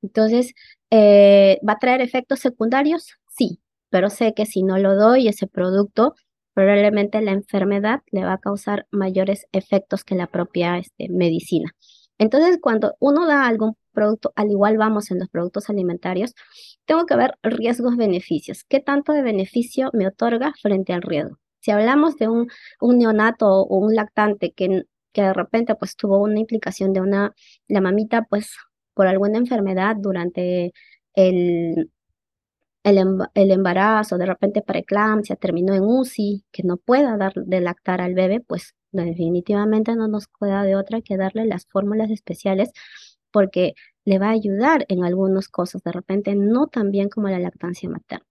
Entonces, 0.02 0.54
eh, 0.91 1.60
¿va 1.67 1.74
a 1.74 1.80
traer 1.80 2.02
efectos 2.02 2.39
secundarios? 2.39 3.13
Sí, 3.30 3.62
pero 3.89 4.10
sé 4.10 4.34
que 4.34 4.45
si 4.45 4.63
no 4.63 4.78
lo 4.78 4.95
doy 4.95 5.30
ese 5.30 5.48
producto, 5.48 6.15
probablemente 6.60 7.22
la 7.22 7.32
enfermedad 7.32 8.02
le 8.12 8.26
va 8.26 8.34
a 8.34 8.38
causar 8.38 8.86
mayores 8.91 9.48
efectos 9.54 10.04
que 10.04 10.15
la 10.15 10.28
propia 10.28 10.78
este, 10.78 11.08
medicina. 11.08 11.74
Entonces, 12.17 12.60
cuando 12.62 12.98
uno 13.00 13.26
da 13.26 13.48
algún 13.48 13.78
producto, 13.93 14.34
al 14.36 14.52
igual 14.52 14.78
vamos 14.78 15.10
en 15.10 15.19
los 15.19 15.30
productos 15.30 15.69
alimentarios, 15.69 16.36
tengo 16.84 17.06
que 17.06 17.15
ver 17.15 17.36
riesgos-beneficios. 17.43 18.65
¿Qué 18.65 18.82
tanto 18.82 19.13
de 19.13 19.22
beneficio 19.22 19.89
me 19.93 20.06
otorga 20.06 20.54
frente 20.62 20.91
al 20.91 21.02
riesgo? 21.02 21.38
Si 21.62 21.72
hablamos 21.72 22.17
de 22.17 22.28
un, 22.28 22.50
un 22.82 22.98
neonato 22.98 23.48
o 23.48 23.78
un 23.78 23.95
lactante 23.95 24.52
que, 24.52 24.84
que 25.13 25.22
de 25.22 25.34
repente 25.34 25.76
pues 25.76 25.95
tuvo 25.95 26.17
una 26.22 26.39
implicación 26.39 26.91
de 26.91 27.00
una, 27.00 27.34
la 27.69 27.80
mamita 27.80 28.24
pues 28.24 28.54
por 28.93 29.08
alguna 29.08 29.38
enfermedad 29.38 29.95
durante 29.98 30.74
el, 31.15 31.89
el, 32.84 32.98
el 33.34 33.52
embarazo, 33.52 34.18
de 34.18 34.26
repente 34.26 34.62
preeclampsia, 34.62 35.36
terminó 35.36 35.74
en 35.74 35.84
UCI, 35.84 36.46
que 36.52 36.63
no 36.63 36.78
pueda 36.78 37.18
dar 37.18 37.34
de 37.34 37.62
lactar 37.62 38.02
al 38.02 38.13
bebé, 38.13 38.39
pues 38.42 38.76
definitivamente 38.92 39.96
no 39.96 40.08
nos 40.08 40.28
queda 40.28 40.63
de 40.63 40.76
otra 40.76 41.02
que 41.02 41.18
darle 41.18 41.46
las 41.46 41.68
fórmulas 41.68 42.10
especiales 42.10 42.72
porque 43.32 43.74
le 44.06 44.18
va 44.20 44.28
a 44.30 44.32
ayudar 44.32 44.86
en 44.89 45.04
algunas 45.04 45.48
cosas, 45.50 45.84
de 45.84 45.92
repente 45.92 46.36
no 46.36 46.68
tan 46.68 46.92
bien 46.92 47.10
como 47.10 47.30
la 47.30 47.39
lactancia 47.39 47.89
materna. 47.89 48.26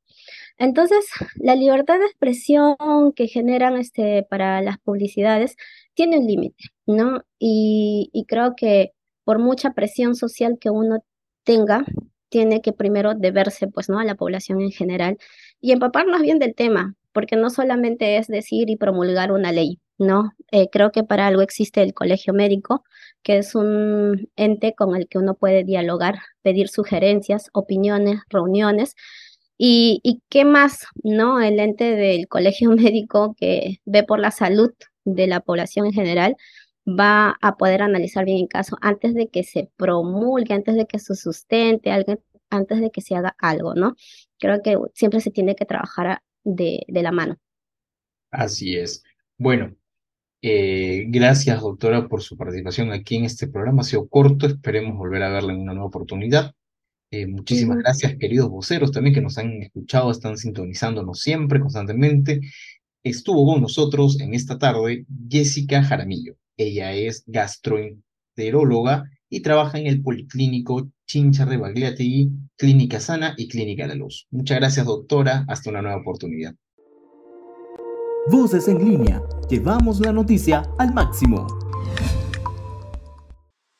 Entonces, 0.58 1.06
la 1.36 1.54
libertad 1.54 1.98
de 2.00 2.06
expresión 2.06 2.76
que 3.14 3.28
generan 3.28 3.76
este, 3.76 4.26
para 4.28 4.60
las 4.60 4.78
publicidades 4.78 5.56
tiene 5.94 6.18
un 6.18 6.26
límite, 6.26 6.64
¿no? 6.86 7.22
Y, 7.38 8.10
y 8.12 8.24
creo 8.26 8.54
que 8.56 8.92
por 9.24 9.38
mucha 9.38 9.72
presión 9.72 10.16
social 10.16 10.58
que 10.60 10.70
uno 10.70 11.04
tenga, 11.44 11.84
tiene 12.28 12.60
que 12.60 12.72
primero 12.72 13.14
deberse 13.14 13.68
pues, 13.68 13.88
¿no? 13.88 13.98
a 13.98 14.04
la 14.04 14.14
población 14.14 14.60
en 14.60 14.70
general 14.70 15.18
y 15.60 15.72
empaparnos 15.72 16.22
bien 16.22 16.38
del 16.38 16.54
tema, 16.54 16.94
porque 17.12 17.36
no 17.36 17.50
solamente 17.50 18.16
es 18.18 18.28
decir 18.28 18.70
y 18.70 18.76
promulgar 18.76 19.32
una 19.32 19.52
ley, 19.52 19.80
¿no? 19.98 20.32
Eh, 20.52 20.68
creo 20.70 20.92
que 20.92 21.04
para 21.04 21.26
algo 21.26 21.42
existe 21.42 21.82
el 21.82 21.94
colegio 21.94 22.32
médico, 22.32 22.84
que 23.22 23.38
es 23.38 23.54
un 23.54 24.28
ente 24.36 24.74
con 24.74 24.96
el 24.96 25.08
que 25.08 25.18
uno 25.18 25.34
puede 25.34 25.64
dialogar, 25.64 26.20
pedir 26.42 26.68
sugerencias, 26.68 27.50
opiniones, 27.52 28.20
reuniones. 28.28 28.94
Y, 29.58 30.00
y 30.04 30.22
qué 30.28 30.44
más, 30.44 30.86
¿no? 31.02 31.40
El 31.40 31.58
ente 31.60 31.96
del 31.96 32.28
colegio 32.28 32.70
médico 32.76 33.34
que 33.38 33.78
ve 33.84 34.04
por 34.04 34.20
la 34.20 34.30
salud 34.30 34.70
de 35.04 35.26
la 35.26 35.40
población 35.40 35.86
en 35.86 35.92
general 35.92 36.36
va 36.88 37.36
a 37.40 37.56
poder 37.56 37.82
analizar 37.82 38.24
bien 38.24 38.38
el 38.38 38.48
caso 38.48 38.76
antes 38.80 39.14
de 39.14 39.28
que 39.28 39.44
se 39.44 39.70
promulgue, 39.76 40.54
antes 40.54 40.74
de 40.74 40.86
que 40.86 40.98
se 40.98 41.14
sustente, 41.14 41.90
antes 42.50 42.80
de 42.80 42.90
que 42.90 43.00
se 43.00 43.14
haga 43.14 43.36
algo, 43.38 43.74
¿no? 43.74 43.94
Creo 44.38 44.62
que 44.62 44.76
siempre 44.94 45.20
se 45.20 45.30
tiene 45.30 45.54
que 45.54 45.66
trabajar 45.66 46.22
de, 46.44 46.84
de 46.88 47.02
la 47.02 47.12
mano. 47.12 47.36
Así 48.30 48.76
es. 48.76 49.02
Bueno, 49.36 49.74
eh, 50.40 51.06
gracias, 51.08 51.60
doctora, 51.60 52.08
por 52.08 52.22
su 52.22 52.36
participación 52.36 52.92
aquí 52.92 53.16
en 53.16 53.24
este 53.24 53.48
programa. 53.48 53.82
Ha 53.82 53.84
sido 53.84 54.08
corto, 54.08 54.46
esperemos 54.46 54.96
volver 54.96 55.22
a 55.22 55.30
verla 55.30 55.52
en 55.52 55.60
una 55.60 55.72
nueva 55.72 55.88
oportunidad. 55.88 56.54
Eh, 57.10 57.26
muchísimas 57.26 57.78
gracias, 57.78 58.16
queridos 58.16 58.50
voceros, 58.50 58.92
también 58.92 59.14
que 59.14 59.22
nos 59.22 59.38
han 59.38 59.62
escuchado, 59.62 60.10
están 60.10 60.36
sintonizándonos 60.36 61.20
siempre, 61.20 61.60
constantemente. 61.60 62.40
Estuvo 63.02 63.46
con 63.46 63.62
nosotros 63.62 64.20
en 64.20 64.34
esta 64.34 64.58
tarde 64.58 65.06
Jessica 65.28 65.82
Jaramillo. 65.82 66.36
Ella 66.58 66.92
es 66.92 67.22
gastroenteróloga 67.28 69.04
y 69.30 69.40
trabaja 69.42 69.78
en 69.78 69.86
el 69.86 70.02
Policlínico 70.02 70.90
Chincha 71.06 71.44
Bagliategui, 71.44 72.32
Clínica 72.56 72.98
Sana 72.98 73.34
y 73.36 73.46
Clínica 73.48 73.86
La 73.86 73.94
Luz. 73.94 74.26
Muchas 74.32 74.58
gracias, 74.58 74.84
doctora. 74.84 75.44
Hasta 75.48 75.70
una 75.70 75.82
nueva 75.82 76.00
oportunidad. 76.00 76.54
Voces 78.30 78.66
en 78.66 78.78
línea. 78.78 79.22
Llevamos 79.48 80.00
la 80.00 80.12
noticia 80.12 80.64
al 80.78 80.92
máximo. 80.92 81.46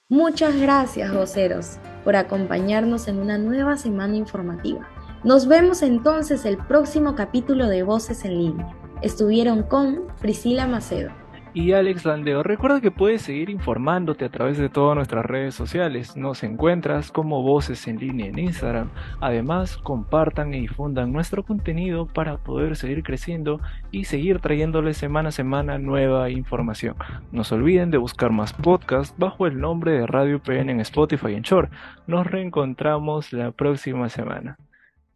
Muchas 0.09 0.57
gracias, 0.57 1.13
voceros, 1.13 1.79
por 2.05 2.15
acompañarnos 2.15 3.09
en 3.09 3.19
una 3.19 3.39
nueva 3.39 3.77
semana 3.77 4.17
informativa. 4.17 4.89
Nos 5.25 5.49
vemos 5.49 5.83
entonces 5.83 6.45
el 6.45 6.57
próximo 6.57 7.17
capítulo 7.17 7.67
de 7.67 7.83
Voces 7.83 8.25
en 8.25 8.39
línea. 8.39 8.73
Estuvieron 9.03 9.65
con 9.65 10.07
Priscila 10.21 10.69
Macedo 10.69 11.11
y 11.59 11.73
Alex 11.73 12.05
Landeo. 12.05 12.45
Recuerda 12.45 12.81
que 12.81 12.93
puedes 12.93 13.23
seguir 13.23 13.51
informándote 13.51 14.25
a 14.25 14.29
través 14.29 14.59
de 14.59 14.69
todas 14.69 14.95
nuestras 14.95 15.27
redes 15.27 15.57
sociales. 15.57 16.17
Nos 16.17 16.45
encuentras 16.45 17.11
como 17.11 17.43
Voces 17.43 17.89
en 17.89 17.99
línea 17.99 18.27
en 18.27 18.39
Instagram. 18.39 18.91
Además, 19.21 19.77
compartan 19.77 20.55
y 20.55 20.61
difundan 20.61 21.13
nuestro 21.13 21.43
contenido 21.43 22.07
para 22.07 22.37
poder 22.39 22.77
seguir 22.77 23.03
creciendo 23.03 23.61
y 23.91 24.05
seguir 24.05 24.39
trayéndoles 24.39 24.99
semana 24.99 25.31
a 25.31 25.33
semana 25.33 25.79
nueva 25.79 26.31
información. 26.31 26.95
No 27.33 27.43
se 27.43 27.57
olviden 27.57 27.91
de 27.91 27.99
buscar 27.99 28.31
más 28.31 28.53
podcasts 28.53 29.17
bajo 29.19 29.49
el 29.49 29.59
nombre 29.59 29.91
de 29.91 30.07
Radio 30.07 30.41
PN 30.41 30.71
en 30.71 30.81
Spotify 30.81 31.31
y 31.31 31.35
en 31.35 31.43
Shore. 31.43 31.71
Nos 32.07 32.25
reencontramos 32.25 33.33
la 33.33 33.51
próxima 33.51 34.09
semana. 34.09 34.59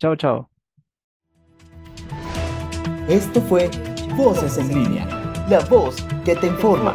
Chao, 0.00 0.16
chao. 0.16 0.50
Esto 3.08 3.40
fue 3.42 3.70
Voces 4.16 4.58
en 4.58 4.68
línea 4.68 5.21
la 5.48 5.60
voz 5.60 5.96
que 6.24 6.34
te 6.36 6.46
informa. 6.46 6.94